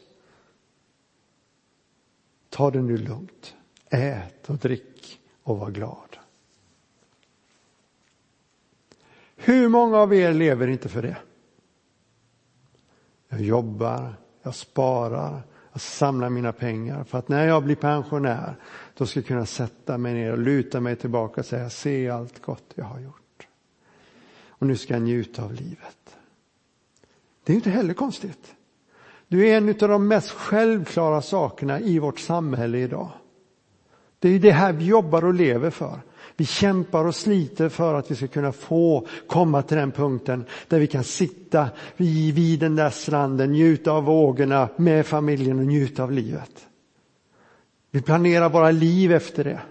Ta 2.49 2.71
det 2.71 2.81
nu 2.81 2.97
lugnt, 2.97 3.55
ät 3.89 4.49
och 4.49 4.57
drick 4.57 5.19
och 5.43 5.59
var 5.59 5.71
glad. 5.71 6.17
Hur 9.35 9.69
många 9.69 9.97
av 9.97 10.13
er 10.13 10.33
lever 10.33 10.67
inte 10.67 10.89
för 10.89 11.01
det? 11.01 11.17
Jag 13.29 13.41
jobbar, 13.41 14.15
jag 14.41 14.55
sparar, 14.55 15.41
jag 15.71 15.81
samlar 15.81 16.29
mina 16.29 16.51
pengar 16.51 17.03
för 17.03 17.17
att 17.17 17.29
när 17.29 17.47
jag 17.47 17.63
blir 17.63 17.75
pensionär 17.75 18.55
då 19.01 19.05
ska 19.05 19.19
jag 19.19 19.27
kunna 19.27 19.45
sätta 19.45 19.97
mig 19.97 20.13
ner 20.13 20.31
och 20.31 20.37
luta 20.37 20.79
mig 20.79 20.95
tillbaka 20.95 21.41
och 21.41 21.45
säga 21.45 21.69
se 21.69 22.09
allt 22.09 22.41
gott 22.41 22.73
jag 22.75 22.85
har 22.85 22.99
gjort. 22.99 23.47
Och 24.47 24.67
nu 24.67 24.77
ska 24.77 24.93
jag 24.93 25.01
njuta 25.01 25.43
av 25.43 25.53
livet. 25.53 26.17
Det 27.43 27.53
är 27.53 27.55
inte 27.55 27.69
heller 27.69 27.93
konstigt. 27.93 28.55
Du 29.27 29.47
är 29.47 29.57
en 29.57 29.69
av 29.69 29.75
de 29.75 30.07
mest 30.07 30.29
självklara 30.29 31.21
sakerna 31.21 31.79
i 31.79 31.99
vårt 31.99 32.19
samhälle 32.19 32.77
idag. 32.77 33.09
Det 34.19 34.29
är 34.29 34.39
det 34.39 34.51
här 34.51 34.73
vi 34.73 34.85
jobbar 34.85 35.25
och 35.25 35.33
lever 35.33 35.69
för. 35.69 35.99
Vi 36.35 36.45
kämpar 36.45 37.05
och 37.05 37.15
sliter 37.15 37.69
för 37.69 37.93
att 37.93 38.11
vi 38.11 38.15
ska 38.15 38.27
kunna 38.27 38.51
få 38.51 39.07
komma 39.27 39.61
till 39.61 39.77
den 39.77 39.91
punkten 39.91 40.45
där 40.67 40.79
vi 40.79 40.87
kan 40.87 41.03
sitta 41.03 41.69
vid 41.97 42.59
den 42.59 42.75
där 42.75 42.89
stranden, 42.89 43.51
njuta 43.51 43.91
av 43.91 44.03
vågorna 44.03 44.69
med 44.75 45.05
familjen 45.05 45.59
och 45.59 45.65
njuta 45.65 46.03
av 46.03 46.11
livet. 46.11 46.67
Vi 47.91 48.01
planerar 48.01 48.49
våra 48.49 48.71
liv 48.71 49.11
efter 49.11 49.43
det. 49.43 49.61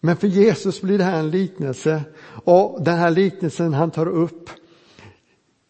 Men 0.00 0.16
för 0.16 0.26
Jesus 0.26 0.82
blir 0.82 0.98
det 0.98 1.04
här 1.04 1.18
en 1.18 1.30
liknelse 1.30 2.02
och 2.44 2.84
den 2.84 2.98
här 2.98 3.10
liknelsen 3.10 3.74
han 3.74 3.90
tar 3.90 4.08
upp 4.08 4.50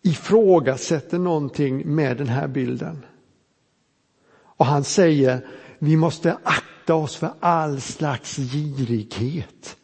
ifrågasätter 0.02 1.18
någonting 1.18 1.94
med 1.94 2.16
den 2.16 2.28
här 2.28 2.48
bilden. 2.48 3.06
Och 4.34 4.66
han 4.66 4.84
säger, 4.84 5.46
vi 5.78 5.96
måste 5.96 6.38
akta 6.42 6.94
oss 6.94 7.16
för 7.16 7.32
all 7.40 7.80
slags 7.80 8.36
girighet. 8.36 9.76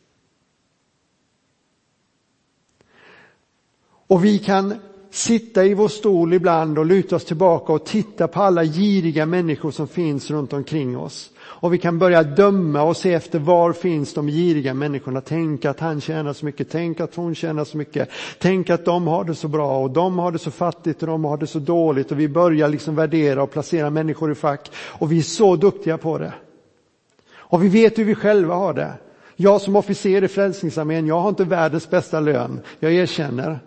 Och 4.07 4.25
vi 4.25 4.39
kan 4.39 4.81
sitta 5.19 5.65
i 5.65 5.75
vår 5.75 5.89
stol 5.89 6.33
ibland 6.33 6.79
och 6.79 6.87
luta 6.87 7.17
oss 7.17 7.25
tillbaka 7.25 7.73
och 7.73 7.85
titta 7.85 8.29
på 8.29 8.43
alla 8.43 8.65
giriga 8.65 9.27
människor 9.27 9.71
som 9.71 9.89
finns 9.89 10.31
runt 10.31 10.53
omkring 10.53 10.99
oss. 10.99 11.31
Och 11.41 11.75
vi 11.75 11.79
kan 11.79 11.99
börja 11.99 12.23
döma 12.23 12.83
och 12.83 12.97
se 12.97 13.15
efter 13.15 13.39
var 13.39 13.73
finns 13.73 14.15
de 14.15 14.27
giriga 14.27 14.75
människorna. 14.75 15.21
Tänk 15.21 15.65
att 15.65 15.81
han 15.81 16.01
tjänar 16.01 16.33
så 16.33 16.45
mycket, 16.45 16.71
tänk 16.71 17.01
att 17.01 17.15
hon 17.15 17.35
tjänar 17.35 17.65
så 17.65 17.77
mycket. 17.77 18.09
Tänk 18.39 18.71
att 18.71 18.85
de 18.85 19.07
har 19.07 19.25
det 19.25 19.35
så 19.35 19.49
bra 19.49 19.79
och 19.79 19.91
de 19.91 20.19
har 20.19 20.33
det 20.33 20.39
så 20.39 20.51
fattigt 20.51 21.03
och 21.03 21.09
de 21.09 21.25
har 21.25 21.37
det 21.37 21.47
så 21.47 21.59
dåligt. 21.59 22.13
Och 22.13 22.21
vi 22.21 22.29
börjar 22.29 22.69
liksom 22.69 22.95
värdera 22.95 23.43
och 23.43 23.51
placera 23.51 23.91
människor 23.91 24.33
i 24.33 24.35
fack. 24.35 24.71
Och 24.77 25.13
vi 25.13 25.19
är 25.19 25.23
så 25.23 25.57
duktiga 25.57 25.99
på 25.99 26.19
det. 26.19 26.33
Och 27.31 27.65
vi 27.65 27.69
vet 27.69 27.99
hur 27.99 28.05
vi 28.05 28.15
själva 28.15 28.55
har 28.55 28.75
det. 28.75 28.93
Jag 29.37 29.61
som 29.61 29.77
officer 29.77 30.25
i 30.25 30.29
Frälsningsarmén, 30.29 31.07
jag 31.07 31.21
har 31.21 31.29
inte 31.29 31.45
världens 31.45 31.91
bästa 31.91 32.21
lön, 32.21 32.61
jag 32.81 32.93
erkänner. 32.93 33.61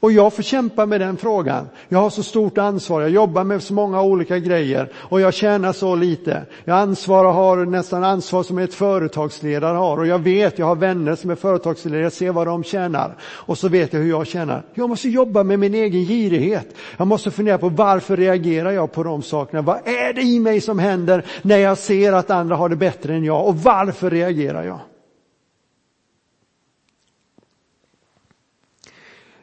Och 0.00 0.12
jag 0.12 0.32
får 0.32 0.42
kämpa 0.42 0.86
med 0.86 1.00
den 1.00 1.16
frågan. 1.16 1.68
Jag 1.88 1.98
har 1.98 2.10
så 2.10 2.22
stort 2.22 2.58
ansvar, 2.58 3.00
jag 3.00 3.10
jobbar 3.10 3.44
med 3.44 3.62
så 3.62 3.74
många 3.74 4.02
olika 4.02 4.38
grejer 4.38 4.92
och 4.94 5.20
jag 5.20 5.34
tjänar 5.34 5.72
så 5.72 5.94
lite. 5.94 6.42
Jag 6.64 6.78
ansvarar, 6.78 7.32
har 7.32 7.64
nästan 7.64 8.04
ansvar 8.04 8.42
som 8.42 8.58
ett 8.58 8.74
företagsledare 8.74 9.76
har 9.76 9.98
och 9.98 10.06
jag 10.06 10.18
vet, 10.18 10.58
jag 10.58 10.66
har 10.66 10.76
vänner 10.76 11.14
som 11.14 11.30
är 11.30 11.34
företagsledare, 11.34 12.02
jag 12.02 12.12
ser 12.12 12.32
vad 12.32 12.46
de 12.46 12.64
tjänar 12.64 13.16
och 13.22 13.58
så 13.58 13.68
vet 13.68 13.92
jag 13.92 14.00
hur 14.00 14.10
jag 14.10 14.26
tjänar. 14.26 14.62
Jag 14.74 14.88
måste 14.88 15.08
jobba 15.08 15.42
med 15.42 15.58
min 15.58 15.74
egen 15.74 16.04
girighet. 16.04 16.74
Jag 16.96 17.06
måste 17.06 17.30
fundera 17.30 17.58
på 17.58 17.68
varför 17.68 18.16
reagerar 18.16 18.70
jag 18.70 18.92
på 18.92 19.02
de 19.02 19.22
sakerna? 19.22 19.62
Vad 19.62 19.88
är 19.88 20.12
det 20.12 20.22
i 20.22 20.40
mig 20.40 20.60
som 20.60 20.78
händer 20.78 21.24
när 21.42 21.58
jag 21.58 21.78
ser 21.78 22.12
att 22.12 22.30
andra 22.30 22.56
har 22.56 22.68
det 22.68 22.76
bättre 22.76 23.14
än 23.14 23.24
jag 23.24 23.46
och 23.46 23.56
varför 23.56 24.10
reagerar 24.10 24.64
jag? 24.64 24.78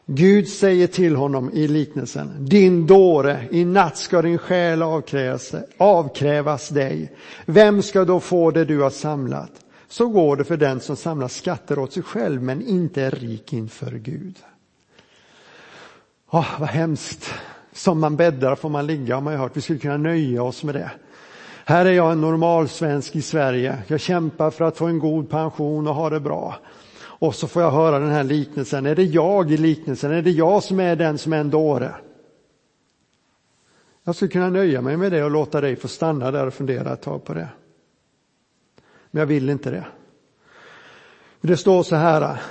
Gud 0.09 0.47
säger 0.47 0.87
till 0.87 1.15
honom 1.15 1.51
i 1.53 1.67
liknelsen, 1.67 2.45
din 2.45 2.87
dåre, 2.87 3.47
i 3.51 3.65
natt 3.65 3.97
ska 3.97 4.21
din 4.21 4.37
själ 4.37 4.81
avkrävas, 4.81 5.55
avkrävas 5.77 6.69
dig. 6.69 7.11
Vem 7.45 7.81
ska 7.81 8.05
då 8.05 8.19
få 8.19 8.51
det 8.51 8.65
du 8.65 8.81
har 8.81 8.89
samlat? 8.89 9.51
Så 9.87 10.07
går 10.07 10.35
det 10.35 10.43
för 10.43 10.57
den 10.57 10.79
som 10.79 10.95
samlar 10.95 11.27
skatter 11.27 11.79
åt 11.79 11.93
sig 11.93 12.03
själv 12.03 12.43
men 12.43 12.67
inte 12.67 13.01
är 13.01 13.11
rik 13.11 13.53
inför 13.53 13.91
Gud. 13.91 14.35
Oh, 16.31 16.59
vad 16.59 16.69
hemskt. 16.69 17.33
Som 17.73 17.99
man 17.99 18.15
bäddar 18.15 18.55
får 18.55 18.69
man 18.69 18.87
ligga 18.87 19.15
har 19.15 19.21
man 19.21 19.33
ju 19.33 19.39
hört. 19.39 19.57
Vi 19.57 19.61
skulle 19.61 19.79
kunna 19.79 19.97
nöja 19.97 20.43
oss 20.43 20.63
med 20.63 20.75
det. 20.75 20.91
Här 21.65 21.85
är 21.85 21.91
jag 21.91 22.11
en 22.11 22.21
normal 22.21 22.69
svensk 22.69 23.15
i 23.15 23.21
Sverige. 23.21 23.77
Jag 23.87 23.99
kämpar 23.99 24.51
för 24.51 24.65
att 24.65 24.77
få 24.77 24.85
en 24.85 24.99
god 24.99 25.29
pension 25.29 25.87
och 25.87 25.95
ha 25.95 26.09
det 26.09 26.19
bra. 26.19 26.55
Och 27.19 27.35
så 27.35 27.47
får 27.47 27.61
jag 27.61 27.71
höra 27.71 27.99
den 27.99 28.11
här 28.11 28.23
liknelsen. 28.23 28.85
Är 28.85 28.95
det 28.95 29.03
jag 29.03 29.51
i 29.51 29.57
liknelsen? 29.57 30.11
Är 30.11 30.21
det 30.21 30.31
jag 30.31 30.63
som 30.63 30.79
är 30.79 30.95
den 30.95 31.17
som 31.17 31.33
är 31.33 31.37
en 31.37 31.49
dåre? 31.49 31.95
Jag 34.03 34.15
skulle 34.15 34.31
kunna 34.31 34.49
nöja 34.49 34.81
mig 34.81 34.97
med 34.97 35.11
det 35.11 35.23
och 35.23 35.31
låta 35.31 35.61
dig 35.61 35.75
få 35.75 35.87
stanna 35.87 36.31
där 36.31 36.47
och 36.47 36.53
fundera 36.53 36.93
ett 36.93 37.01
tag 37.01 37.23
på 37.23 37.33
det. 37.33 37.49
Men 39.11 39.19
jag 39.19 39.27
vill 39.27 39.49
inte 39.49 39.71
det. 39.71 39.85
Det 41.41 41.57
står 41.57 41.83
så 41.83 41.95
här. 41.95 42.41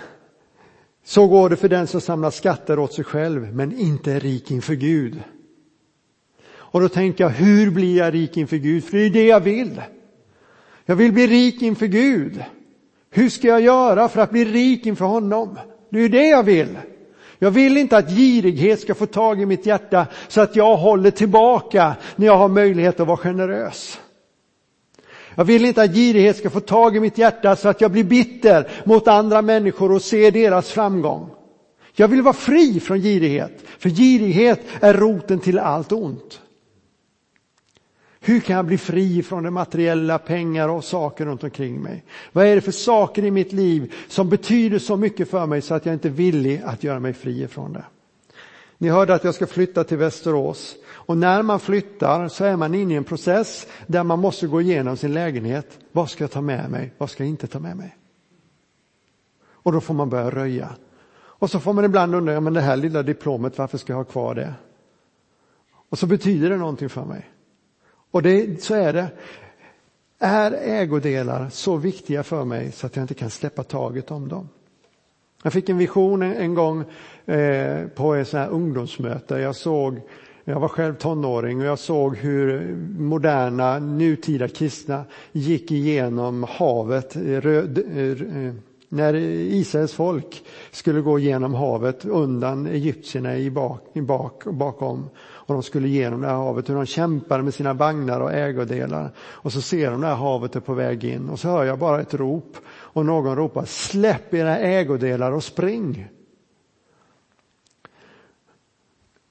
Så 1.04 1.26
går 1.26 1.50
det 1.50 1.56
för 1.56 1.68
den 1.68 1.86
som 1.86 2.00
samlar 2.00 2.30
skatter 2.30 2.78
åt 2.78 2.92
sig 2.92 3.04
själv 3.04 3.54
men 3.54 3.78
inte 3.78 4.12
är 4.12 4.20
rik 4.20 4.50
inför 4.50 4.74
Gud. 4.74 5.22
Och 6.48 6.80
då 6.80 6.88
tänker 6.88 7.24
jag, 7.24 7.30
hur 7.30 7.70
blir 7.70 7.96
jag 7.96 8.14
rik 8.14 8.36
inför 8.36 8.56
Gud? 8.56 8.84
För 8.84 8.96
det 8.96 9.04
är 9.04 9.10
det 9.10 9.26
jag 9.26 9.40
vill. 9.40 9.82
Jag 10.84 10.96
vill 10.96 11.12
bli 11.12 11.26
rik 11.26 11.62
inför 11.62 11.86
Gud. 11.86 12.44
Hur 13.16 13.28
ska 13.28 13.48
jag 13.48 13.60
göra 13.60 14.08
för 14.08 14.20
att 14.20 14.30
bli 14.30 14.44
rik 14.44 14.86
inför 14.86 15.04
honom? 15.04 15.58
Det 15.90 15.98
är 15.98 16.02
ju 16.02 16.08
det 16.08 16.28
jag 16.28 16.42
vill. 16.42 16.78
Jag 17.38 17.50
vill 17.50 17.76
inte 17.76 17.96
att 17.96 18.10
girighet 18.10 18.80
ska 18.80 18.94
få 18.94 19.06
tag 19.06 19.40
i 19.40 19.46
mitt 19.46 19.66
hjärta 19.66 20.06
så 20.28 20.40
att 20.40 20.56
jag 20.56 20.76
håller 20.76 21.10
tillbaka 21.10 21.94
när 22.16 22.26
jag 22.26 22.36
har 22.36 22.48
möjlighet 22.48 23.00
att 23.00 23.06
vara 23.06 23.16
generös. 23.16 24.00
Jag 25.34 25.44
vill 25.44 25.64
inte 25.64 25.82
att 25.82 25.94
girighet 25.94 26.36
ska 26.36 26.50
få 26.50 26.60
tag 26.60 26.96
i 26.96 27.00
mitt 27.00 27.18
hjärta 27.18 27.56
så 27.56 27.68
att 27.68 27.80
jag 27.80 27.90
blir 27.90 28.04
bitter 28.04 28.68
mot 28.84 29.08
andra 29.08 29.42
människor 29.42 29.92
och 29.92 30.02
ser 30.02 30.30
deras 30.30 30.70
framgång. 30.70 31.30
Jag 31.94 32.08
vill 32.08 32.22
vara 32.22 32.34
fri 32.34 32.80
från 32.80 32.98
girighet, 33.00 33.64
för 33.78 33.90
girighet 33.90 34.60
är 34.80 34.94
roten 34.94 35.38
till 35.38 35.58
allt 35.58 35.92
ont. 35.92 36.40
Hur 38.26 38.40
kan 38.40 38.56
jag 38.56 38.64
bli 38.64 38.78
fri 38.78 39.22
från 39.22 39.42
det 39.42 39.50
materiella, 39.50 40.18
pengar 40.18 40.68
och 40.68 40.84
saker 40.84 41.26
runt 41.26 41.44
omkring 41.44 41.82
mig? 41.82 42.04
Vad 42.32 42.46
är 42.46 42.54
det 42.54 42.60
för 42.60 42.72
saker 42.72 43.24
i 43.24 43.30
mitt 43.30 43.52
liv 43.52 43.94
som 44.08 44.28
betyder 44.28 44.78
så 44.78 44.96
mycket 44.96 45.30
för 45.30 45.46
mig 45.46 45.62
så 45.62 45.74
att 45.74 45.86
jag 45.86 45.94
inte 45.94 46.08
är 46.08 46.12
villig 46.12 46.62
att 46.64 46.84
göra 46.84 47.00
mig 47.00 47.12
fri 47.12 47.42
ifrån 47.42 47.72
det? 47.72 47.84
Ni 48.78 48.88
hörde 48.88 49.14
att 49.14 49.24
jag 49.24 49.34
ska 49.34 49.46
flytta 49.46 49.84
till 49.84 49.96
Västerås 49.96 50.76
och 50.88 51.16
när 51.16 51.42
man 51.42 51.60
flyttar 51.60 52.28
så 52.28 52.44
är 52.44 52.56
man 52.56 52.74
inne 52.74 52.94
i 52.94 52.96
en 52.96 53.04
process 53.04 53.66
där 53.86 54.04
man 54.04 54.18
måste 54.18 54.46
gå 54.46 54.60
igenom 54.60 54.96
sin 54.96 55.12
lägenhet. 55.12 55.78
Vad 55.92 56.10
ska 56.10 56.24
jag 56.24 56.30
ta 56.30 56.40
med 56.40 56.70
mig? 56.70 56.92
Vad 56.98 57.10
ska 57.10 57.22
jag 57.22 57.30
inte 57.30 57.46
ta 57.46 57.58
med 57.58 57.76
mig? 57.76 57.96
Och 59.48 59.72
då 59.72 59.80
får 59.80 59.94
man 59.94 60.10
börja 60.10 60.30
röja. 60.30 60.68
Och 61.16 61.50
så 61.50 61.60
får 61.60 61.72
man 61.72 61.84
ibland 61.84 62.14
undra, 62.14 62.40
men 62.40 62.54
det 62.54 62.60
här 62.60 62.76
lilla 62.76 63.02
diplomet, 63.02 63.58
varför 63.58 63.78
ska 63.78 63.92
jag 63.92 63.98
ha 63.98 64.04
kvar 64.04 64.34
det? 64.34 64.54
Och 65.88 65.98
så 65.98 66.06
betyder 66.06 66.50
det 66.50 66.56
någonting 66.56 66.88
för 66.88 67.04
mig. 67.04 67.30
Och 68.10 68.22
det, 68.22 68.62
så 68.62 68.74
är 68.74 68.92
det. 68.92 69.08
Är 70.18 70.52
ägodelar 70.52 71.48
så 71.50 71.76
viktiga 71.76 72.22
för 72.22 72.44
mig 72.44 72.72
så 72.72 72.86
att 72.86 72.96
jag 72.96 73.02
inte 73.02 73.14
kan 73.14 73.30
släppa 73.30 73.62
taget 73.62 74.10
om 74.10 74.28
dem? 74.28 74.48
Jag 75.42 75.52
fick 75.52 75.68
en 75.68 75.78
vision 75.78 76.22
en, 76.22 76.54
gång 76.54 76.84
eh, 77.26 77.86
på 77.86 78.14
ett 78.14 78.28
sånt 78.28 78.40
här 78.40 78.50
ungdomsmöte. 78.50 79.38
Jag 79.38 79.56
såg 79.56 80.00
jag 80.48 80.60
var 80.60 80.68
själv 80.68 80.94
tonåring 80.94 81.60
och 81.60 81.66
jag 81.66 81.78
såg 81.78 82.16
hur 82.16 82.76
moderna, 82.98 83.78
nutida 83.78 84.48
kristna 84.48 85.04
gick 85.32 85.70
igenom 85.70 86.46
havet. 86.48 87.16
Eh, 87.16 87.22
när 88.88 89.14
Israels 89.14 89.92
folk 89.92 90.44
skulle 90.70 91.00
gå 91.00 91.18
genom 91.18 91.54
havet 91.54 92.04
undan 92.04 92.66
egyptierna 92.66 93.36
i 93.36 93.50
bak, 93.50 93.80
i 93.92 94.00
bak, 94.00 94.44
bakom 94.44 95.08
och 95.46 95.54
de 95.54 95.62
skulle 95.62 95.88
genom 95.88 96.20
det 96.20 96.26
här 96.26 96.34
havet, 96.34 96.68
hur 96.68 96.74
de 96.74 96.86
kämpade 96.86 97.42
med 97.42 97.54
sina 97.54 97.74
vagnar 97.74 98.20
och 98.20 98.32
ägodelar. 98.32 99.10
Och 99.18 99.52
så 99.52 99.60
ser 99.60 99.90
de 99.90 100.00
det 100.00 100.06
här 100.06 100.14
havet 100.14 100.56
är 100.56 100.60
på 100.60 100.74
väg 100.74 101.04
in 101.04 101.28
och 101.28 101.40
så 101.40 101.48
hör 101.48 101.64
jag 101.64 101.78
bara 101.78 102.00
ett 102.00 102.14
rop 102.14 102.56
och 102.68 103.06
någon 103.06 103.36
ropar 103.36 103.64
släpp 103.64 104.34
era 104.34 104.58
ägodelar 104.58 105.32
och 105.32 105.44
spring. 105.44 106.08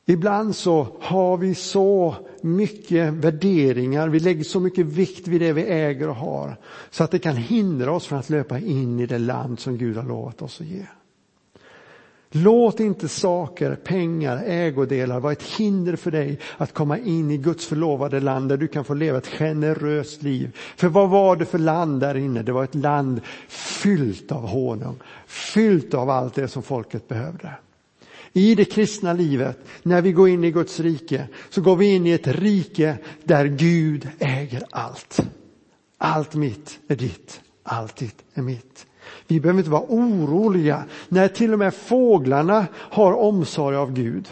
Ibland 0.05 0.55
så 0.55 0.87
har 0.99 1.37
vi 1.37 1.55
så 1.55 2.15
mycket 2.41 3.13
värderingar, 3.13 4.07
vi 4.09 4.19
lägger 4.19 4.43
så 4.43 4.59
mycket 4.59 4.85
vikt 4.85 5.27
vid 5.27 5.41
det 5.41 5.53
vi 5.53 5.63
äger 5.63 6.09
och 6.09 6.15
har 6.15 6.57
så 6.89 7.03
att 7.03 7.11
det 7.11 7.19
kan 7.19 7.35
hindra 7.35 7.91
oss 7.91 8.07
från 8.07 8.19
att 8.19 8.29
löpa 8.29 8.59
in 8.59 8.99
i 8.99 9.05
det 9.05 9.17
land 9.17 9.59
som 9.59 9.77
Gud 9.77 9.97
har 9.97 10.03
lovat 10.03 10.41
oss 10.41 10.61
att 10.61 10.67
ge. 10.67 10.85
Låt 12.31 12.79
inte 12.79 13.07
saker, 13.07 13.75
pengar, 13.75 14.43
ägodelar 14.45 15.19
vara 15.19 15.33
ett 15.33 15.43
hinder 15.43 15.95
för 15.95 16.11
dig 16.11 16.39
att 16.57 16.73
komma 16.73 16.97
in 16.97 17.31
i 17.31 17.37
Guds 17.37 17.65
förlovade 17.65 18.19
land 18.19 18.49
där 18.49 18.57
du 18.57 18.67
kan 18.67 18.85
få 18.85 18.93
leva 18.93 19.17
ett 19.17 19.27
generöst 19.27 20.23
liv. 20.23 20.57
För 20.75 20.87
vad 20.87 21.09
var 21.09 21.35
det 21.35 21.45
för 21.45 21.59
land 21.59 21.99
där 21.99 22.17
inne? 22.17 22.43
Det 22.43 22.51
var 22.51 22.63
ett 22.63 22.75
land 22.75 23.21
fyllt 23.47 24.31
av 24.31 24.47
honung, 24.47 24.95
fyllt 25.27 25.93
av 25.93 26.09
allt 26.09 26.35
det 26.35 26.47
som 26.47 26.63
folket 26.63 27.07
behövde. 27.07 27.51
I 28.33 28.55
det 28.55 28.65
kristna 28.65 29.13
livet, 29.13 29.57
när 29.83 30.01
vi 30.01 30.11
går 30.11 30.29
in 30.29 30.43
i 30.43 30.51
Guds 30.51 30.79
rike, 30.79 31.27
så 31.49 31.61
går 31.61 31.75
vi 31.75 31.95
in 31.95 32.07
i 32.07 32.11
ett 32.11 32.27
rike 32.27 32.97
där 33.23 33.45
Gud 33.45 34.07
äger 34.19 34.63
allt. 34.71 35.19
Allt 35.97 36.35
mitt 36.35 36.79
är 36.87 36.95
ditt, 36.95 37.41
allt 37.63 37.95
ditt 37.95 38.23
är 38.33 38.41
mitt. 38.41 38.85
Vi 39.27 39.39
behöver 39.39 39.59
inte 39.59 39.71
vara 39.71 39.85
oroliga 39.87 40.83
när 41.09 41.27
till 41.27 41.53
och 41.53 41.59
med 41.59 41.73
fåglarna 41.73 42.67
har 42.75 43.13
omsorg 43.13 43.75
av 43.75 43.93
Gud. 43.93 44.27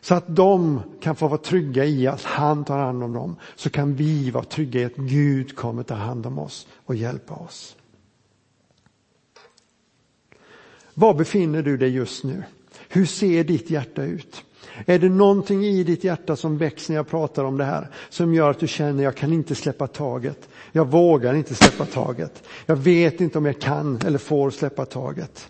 Så 0.00 0.14
att 0.14 0.36
de 0.36 0.80
kan 1.00 1.16
få 1.16 1.28
vara 1.28 1.38
trygga 1.38 1.84
i 1.84 2.06
att 2.06 2.22
han 2.22 2.64
tar 2.64 2.78
hand 2.78 3.02
om 3.02 3.12
dem. 3.12 3.36
Så 3.56 3.70
kan 3.70 3.94
vi 3.94 4.30
vara 4.30 4.44
trygga 4.44 4.80
i 4.80 4.84
att 4.84 4.96
Gud 4.96 5.56
kommer 5.56 5.82
ta 5.82 5.94
hand 5.94 6.26
om 6.26 6.38
oss 6.38 6.66
och 6.84 6.94
hjälpa 6.94 7.34
oss. 7.34 7.76
Var 10.94 11.14
befinner 11.14 11.62
du 11.62 11.76
dig 11.76 11.90
just 11.90 12.24
nu? 12.24 12.42
Hur 12.88 13.06
ser 13.06 13.44
ditt 13.44 13.70
hjärta 13.70 14.02
ut? 14.02 14.44
Är 14.86 14.98
det 14.98 15.08
någonting 15.08 15.64
i 15.64 15.84
ditt 15.84 16.04
hjärta 16.04 16.36
som 16.36 16.58
väcks 16.58 16.88
när 16.88 16.96
jag 16.96 17.08
pratar 17.08 17.44
om 17.44 17.56
det 17.56 17.64
här 17.64 17.88
som 18.08 18.34
gör 18.34 18.50
att 18.50 18.60
du 18.60 18.68
känner 18.68 19.04
jag 19.04 19.16
kan 19.16 19.32
inte 19.32 19.54
släppa 19.54 19.86
taget. 19.86 20.48
Jag 20.72 20.90
vågar 20.90 21.34
inte 21.34 21.54
släppa 21.54 21.84
taget. 21.84 22.42
Jag 22.66 22.76
vet 22.76 23.20
inte 23.20 23.38
om 23.38 23.46
jag 23.46 23.60
kan 23.60 23.98
eller 24.06 24.18
får 24.18 24.50
släppa 24.50 24.84
taget. 24.84 25.48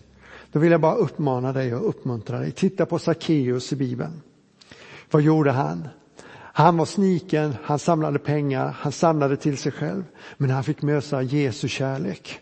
Då 0.51 0.59
vill 0.59 0.71
jag 0.71 0.81
bara 0.81 0.95
uppmana 0.95 1.53
dig 1.53 1.75
och 1.75 1.89
uppmuntra 1.89 2.39
dig. 2.39 2.51
Titta 2.51 2.85
på 2.85 2.99
Sackeus 2.99 3.73
i 3.73 3.75
Bibeln. 3.75 4.21
Vad 5.11 5.21
gjorde 5.21 5.51
han? 5.51 5.87
Han 6.35 6.77
var 6.77 6.85
sniken, 6.85 7.55
han 7.63 7.79
samlade 7.79 8.19
pengar, 8.19 8.75
han 8.79 8.91
samlade 8.91 9.37
till 9.37 9.57
sig 9.57 9.71
själv. 9.71 10.03
Men 10.37 10.49
han 10.49 10.63
fick 10.63 10.81
möta 10.81 11.21
Jesu 11.21 11.67
kärlek. 11.67 12.39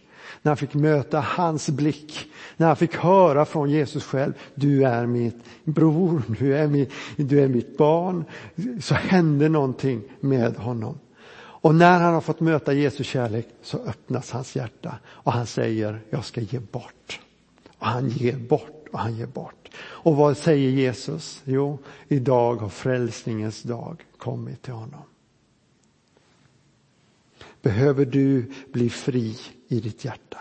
När 0.47 0.51
han 0.51 0.57
fick 0.57 0.73
möta 0.73 1.19
hans 1.19 1.69
blick 1.69 2.29
när 2.57 2.67
han 2.67 2.75
fick 2.75 2.95
höra 2.95 3.45
från 3.45 3.69
Jesus 3.69 4.03
själv, 4.03 4.33
du 4.55 4.83
är 4.83 5.05
mitt 5.05 5.35
bror, 5.63 6.21
du 6.39 6.57
är 6.57 6.67
mitt, 6.67 6.91
du 7.15 7.41
är 7.41 7.47
mitt 7.47 7.77
barn, 7.77 8.25
så 8.81 8.93
hände 8.93 9.49
någonting 9.49 10.01
med 10.19 10.55
honom. 10.55 10.99
Och 11.35 11.75
när 11.75 11.99
han 11.99 12.13
har 12.13 12.21
fått 12.21 12.39
möta 12.39 12.73
Jesu 12.73 13.03
kärlek 13.03 13.47
så 13.61 13.77
öppnas 13.77 14.31
hans 14.31 14.55
hjärta 14.55 14.95
och 15.05 15.31
han 15.31 15.45
säger, 15.45 16.01
jag 16.09 16.25
ska 16.25 16.41
ge 16.41 16.59
bort. 16.59 17.19
Och 17.77 17.87
han 17.87 18.09
ger 18.09 18.37
bort 18.37 18.85
och 18.91 18.99
han 18.99 19.15
ger 19.17 19.27
bort. 19.27 19.69
Och 19.79 20.15
vad 20.15 20.37
säger 20.37 20.69
Jesus? 20.69 21.41
Jo, 21.45 21.77
idag 22.07 22.55
har 22.55 22.69
frälsningens 22.69 23.63
dag 23.63 24.05
kommit 24.17 24.61
till 24.61 24.73
honom. 24.73 25.01
Behöver 27.67 28.05
du 28.05 28.51
bli 28.71 28.89
fri 28.89 29.37
i 29.67 29.79
ditt 29.79 30.05
hjärta? 30.05 30.37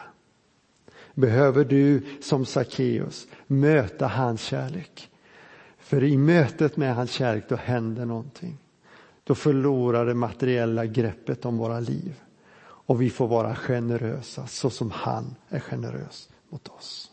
behöver 1.17 1.65
du 1.65 2.03
som 2.21 2.47
Sackeus 2.47 3.27
möta 3.47 4.07
hans 4.07 4.41
kärlek. 4.41 5.11
För 5.79 6.05
i 6.05 6.17
mötet 6.17 6.77
med 6.77 6.95
hans 6.95 7.11
kärlek 7.11 7.45
då 7.49 7.57
händer 7.57 8.05
någonting. 8.05 8.59
Då 9.25 9.35
förlorar 9.35 10.07
det 10.07 10.15
materiella 10.15 10.87
greppet 10.87 11.45
om 11.45 11.57
våra 11.57 11.81
liv. 11.81 12.15
Och 12.59 13.03
vi 13.03 13.11
får 13.11 13.29
vara 13.29 13.55
generösa 13.55 14.47
så 14.47 14.71
som 14.71 14.91
han 14.91 15.35
är 15.49 15.61
generös 15.61 16.29
mot 16.49 16.69
oss. 16.69 17.11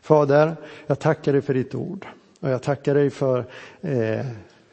Fader, 0.00 0.56
jag 0.86 0.98
tackar 0.98 1.32
dig 1.32 1.42
för 1.42 1.54
ditt 1.54 1.74
ord. 1.74 2.06
Och 2.40 2.50
jag 2.50 2.62
tackar 2.62 2.94
dig 2.94 3.10
för 3.10 3.44
eh, 3.80 4.26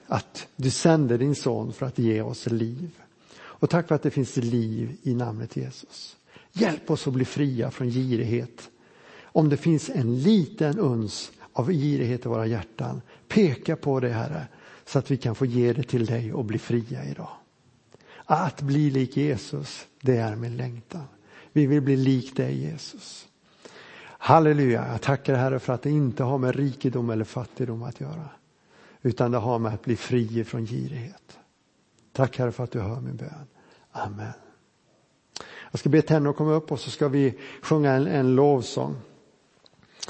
att 0.07 0.47
du 0.55 0.69
sände 0.69 1.17
din 1.17 1.35
son 1.35 1.73
för 1.73 1.85
att 1.85 1.99
ge 1.99 2.21
oss 2.21 2.45
liv. 2.45 3.02
Och 3.63 3.69
tack 3.69 3.87
för 3.87 3.95
att 3.95 4.03
det 4.03 4.11
finns 4.11 4.37
liv 4.37 4.97
i 5.03 5.13
namnet 5.13 5.55
Jesus. 5.55 6.17
Hjälp 6.51 6.91
oss 6.91 7.07
att 7.07 7.13
bli 7.13 7.25
fria 7.25 7.71
från 7.71 7.89
girighet. 7.89 8.69
Om 9.21 9.49
det 9.49 9.57
finns 9.57 9.89
en 9.89 10.19
liten 10.19 10.79
uns 10.79 11.31
av 11.53 11.71
girighet 11.71 12.25
i 12.25 12.29
våra 12.29 12.45
hjärtan, 12.45 13.01
peka 13.27 13.75
på 13.75 13.99
det 13.99 14.09
Herre, 14.09 14.47
så 14.85 14.99
att 14.99 15.11
vi 15.11 15.17
kan 15.17 15.35
få 15.35 15.45
ge 15.45 15.73
det 15.73 15.83
till 15.83 16.05
dig 16.05 16.33
och 16.33 16.45
bli 16.45 16.59
fria 16.59 17.05
idag. 17.05 17.29
Att 18.25 18.61
bli 18.61 18.91
lik 18.91 19.17
Jesus, 19.17 19.87
det 20.01 20.17
är 20.17 20.35
min 20.35 20.57
längtan. 20.57 21.05
Vi 21.53 21.65
vill 21.65 21.81
bli 21.81 21.95
lik 21.95 22.35
dig 22.35 22.61
Jesus. 22.61 23.27
Halleluja, 24.03 24.87
jag 24.91 25.01
tackar 25.01 25.35
Herre 25.35 25.59
för 25.59 25.73
att 25.73 25.81
det 25.81 25.91
inte 25.91 26.23
har 26.23 26.37
med 26.37 26.55
rikedom 26.55 27.09
eller 27.09 27.25
fattigdom 27.25 27.83
att 27.83 28.01
göra. 28.01 28.29
Utan 29.01 29.31
det 29.31 29.37
har 29.37 29.59
med 29.59 29.73
att 29.73 29.83
bli 29.83 29.95
fri 29.95 30.43
från 30.43 30.65
girighet. 30.65 31.37
Tack 32.11 32.37
Herre 32.37 32.51
för 32.51 32.63
att 32.63 32.71
du 32.71 32.79
hör 32.79 33.01
min 33.01 33.15
bön. 33.15 33.47
Amen. 33.93 34.33
Jag 35.71 35.79
ska 35.79 35.89
be 35.89 36.01
Tenno 36.01 36.33
komma 36.33 36.53
upp 36.53 36.71
och 36.71 36.79
så 36.79 36.89
ska 36.89 37.07
vi 37.07 37.39
sjunga 37.61 37.91
en, 37.91 38.07
en 38.07 38.35
lovsång. 38.35 38.95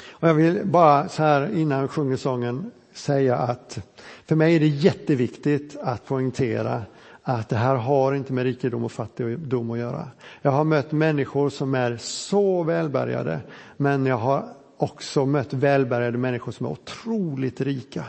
Och 0.10 0.28
jag 0.28 0.34
vill 0.34 0.62
bara 0.66 1.10
så 1.10 1.24
här 1.24 1.56
innan 1.56 1.80
jag 1.80 1.92
sjunger 1.92 2.18
sången 2.18 2.72
säga 2.94 3.38
att 3.38 3.80
för 4.26 4.36
mig 4.36 4.56
är 4.56 4.60
det 4.60 4.68
jätteviktigt 4.68 5.78
att 5.82 6.06
poängtera 6.06 6.82
att 7.24 7.50
det 7.50 7.56
här 7.56 7.76
har 7.76 8.14
inte 8.14 8.34
med 8.34 8.44
rikedom 8.44 8.84
och 8.84 8.92
fattigdom 8.92 9.72
att 9.72 9.78
göra. 9.78 10.08
Jag 10.42 10.52
har 10.52 10.64
mött 10.64 10.92
människor 10.92 11.50
som 11.50 11.76
är 11.76 11.98
så 11.98 12.64
välbärgade 12.64 13.40
men 13.78 14.06
jag 14.06 14.18
har 14.18 14.46
också 14.78 15.26
mött 15.26 15.54
välbärgade 15.54 16.18
människor 16.18 16.52
som 16.52 16.66
är 16.66 16.72
otroligt 16.72 17.62
rika. 17.62 18.04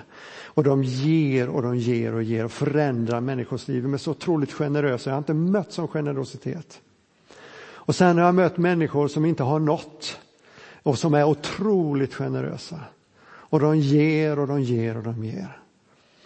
Och 0.54 0.64
de 0.64 0.82
ger 0.82 1.48
och 1.48 1.62
de 1.62 1.76
ger 1.76 2.14
och 2.14 2.22
ger 2.22 2.44
och 2.44 2.52
förändrar 2.52 3.20
människors 3.20 3.68
liv. 3.68 3.82
De 3.82 3.94
är 3.94 3.98
så 3.98 4.10
otroligt 4.10 4.52
generösa. 4.52 5.10
Jag 5.10 5.14
har 5.14 5.18
inte 5.18 5.34
mött 5.34 5.72
sån 5.72 5.88
generositet. 5.88 6.80
Och 7.86 7.94
sen 7.94 8.18
har 8.18 8.24
jag 8.24 8.34
mött 8.34 8.56
människor 8.56 9.08
som 9.08 9.24
inte 9.24 9.42
har 9.42 9.58
nått 9.58 10.18
och 10.82 10.98
som 10.98 11.14
är 11.14 11.24
otroligt 11.24 12.14
generösa. 12.14 12.80
Och 13.26 13.60
de 13.60 13.78
ger 13.78 14.38
och 14.38 14.46
de 14.46 14.62
ger 14.62 14.96
och 14.96 15.02
de 15.02 15.24
ger. 15.24 15.60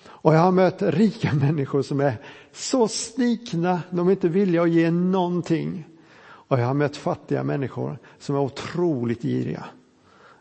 Och 0.06 0.34
jag 0.34 0.40
har 0.40 0.52
mött 0.52 0.82
rika 0.82 1.34
människor 1.40 1.82
som 1.82 2.00
är 2.00 2.16
så 2.52 2.88
snikna, 2.88 3.82
de 3.90 4.08
är 4.08 4.10
inte 4.10 4.28
villiga 4.28 4.62
att 4.62 4.70
ge 4.70 4.90
någonting. 4.90 5.84
Och 6.20 6.60
jag 6.60 6.66
har 6.66 6.74
mött 6.74 6.96
fattiga 6.96 7.44
människor 7.44 7.98
som 8.18 8.36
är 8.36 8.40
otroligt 8.40 9.22
giriga. 9.22 9.64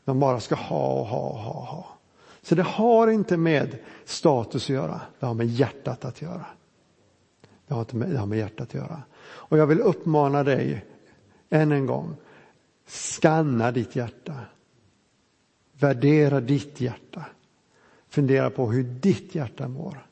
De 0.06 0.20
bara 0.20 0.40
ska 0.40 0.56
ha 0.56 0.94
och 0.94 1.06
ha 1.06 1.20
och 1.20 1.38
ha 1.38 1.52
och 1.52 1.66
ha. 1.66 1.97
Så 2.48 2.56
det 2.56 2.64
har 2.64 3.08
inte 3.08 3.38
med 3.38 3.78
status 4.06 4.64
att 4.64 4.70
göra, 4.70 5.02
det 5.20 5.26
har 5.26 5.34
med 5.34 5.48
hjärtat 5.48 6.06
att 6.06 6.22
göra. 6.22 6.46
Det 7.68 7.74
har, 7.74 7.82
inte 7.82 7.96
med, 7.96 8.10
det 8.10 8.18
har 8.18 8.26
med 8.26 8.38
hjärtat 8.38 8.68
att 8.68 8.74
göra. 8.74 9.02
Och 9.20 9.58
jag 9.58 9.68
vill 9.68 9.82
uppmana 9.82 10.44
dig 10.44 10.86
än 11.50 11.72
en 11.72 11.86
gång, 11.86 12.16
skanna 12.86 13.72
ditt 13.72 13.96
hjärta. 13.96 14.36
Värdera 15.74 16.42
ditt 16.42 16.82
hjärta. 16.82 17.26
Fundera 18.10 18.50
på 18.50 18.72
hur 18.72 18.84
ditt 18.84 19.36
hjärta 19.36 19.68
mår. 19.68 20.08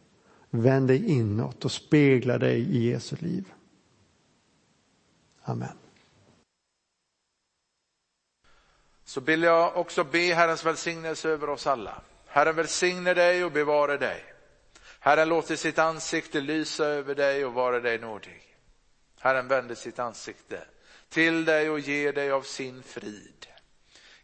Vänd 0.50 0.88
dig 0.88 1.12
inåt 1.12 1.66
och 1.66 1.72
spegla 1.72 2.38
dig 2.38 2.60
i 2.60 2.90
Jesu 2.90 3.16
liv. 3.20 3.54
Amen. 5.44 5.78
så 9.06 9.22
vill 9.22 9.44
jag 9.44 9.78
också 9.78 10.04
be 10.04 10.34
Herrens 10.34 10.66
välsignelse 10.66 11.30
över 11.30 11.50
oss 11.50 11.68
alla. 11.68 12.02
Herren 12.36 12.56
välsigne 12.56 13.14
dig 13.14 13.46
och 13.46 13.52
bevare 13.52 13.98
dig. 13.98 14.24
Herren 15.00 15.30
låter 15.30 15.56
sitt 15.56 15.80
ansikte 15.80 16.42
lysa 16.42 16.86
över 16.86 17.16
dig 17.16 17.46
och 17.46 17.54
vara 17.54 17.80
dig 17.80 18.00
nådig. 18.00 18.58
Herren 19.20 19.48
vänder 19.48 19.76
sitt 19.76 20.00
ansikte 20.00 20.68
till 21.10 21.46
dig 21.46 21.70
och 21.70 21.80
ger 21.80 22.14
dig 22.14 22.32
av 22.32 22.42
sin 22.42 22.84
frid. 22.84 23.48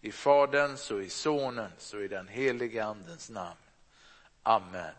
I 0.02 0.12
Faderns 0.12 0.91
och 0.91 1.04
i 1.04 1.10
Sonens 1.10 1.93
och 1.93 2.02
i 2.02 2.08
den 2.08 2.28
helige 2.28 2.86
Andens 2.86 3.30
namn. 3.30 3.60
Amen. 4.43 4.95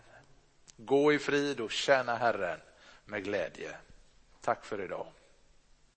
Gå 0.77 1.13
i 1.13 1.19
frid 1.19 1.61
och 1.61 1.71
tjäna 1.71 2.17
Herren 2.17 2.61
med 3.05 3.25
glädje. 3.25 3.77
Tack 4.41 4.65
för 4.65 4.81
idag. 4.81 5.07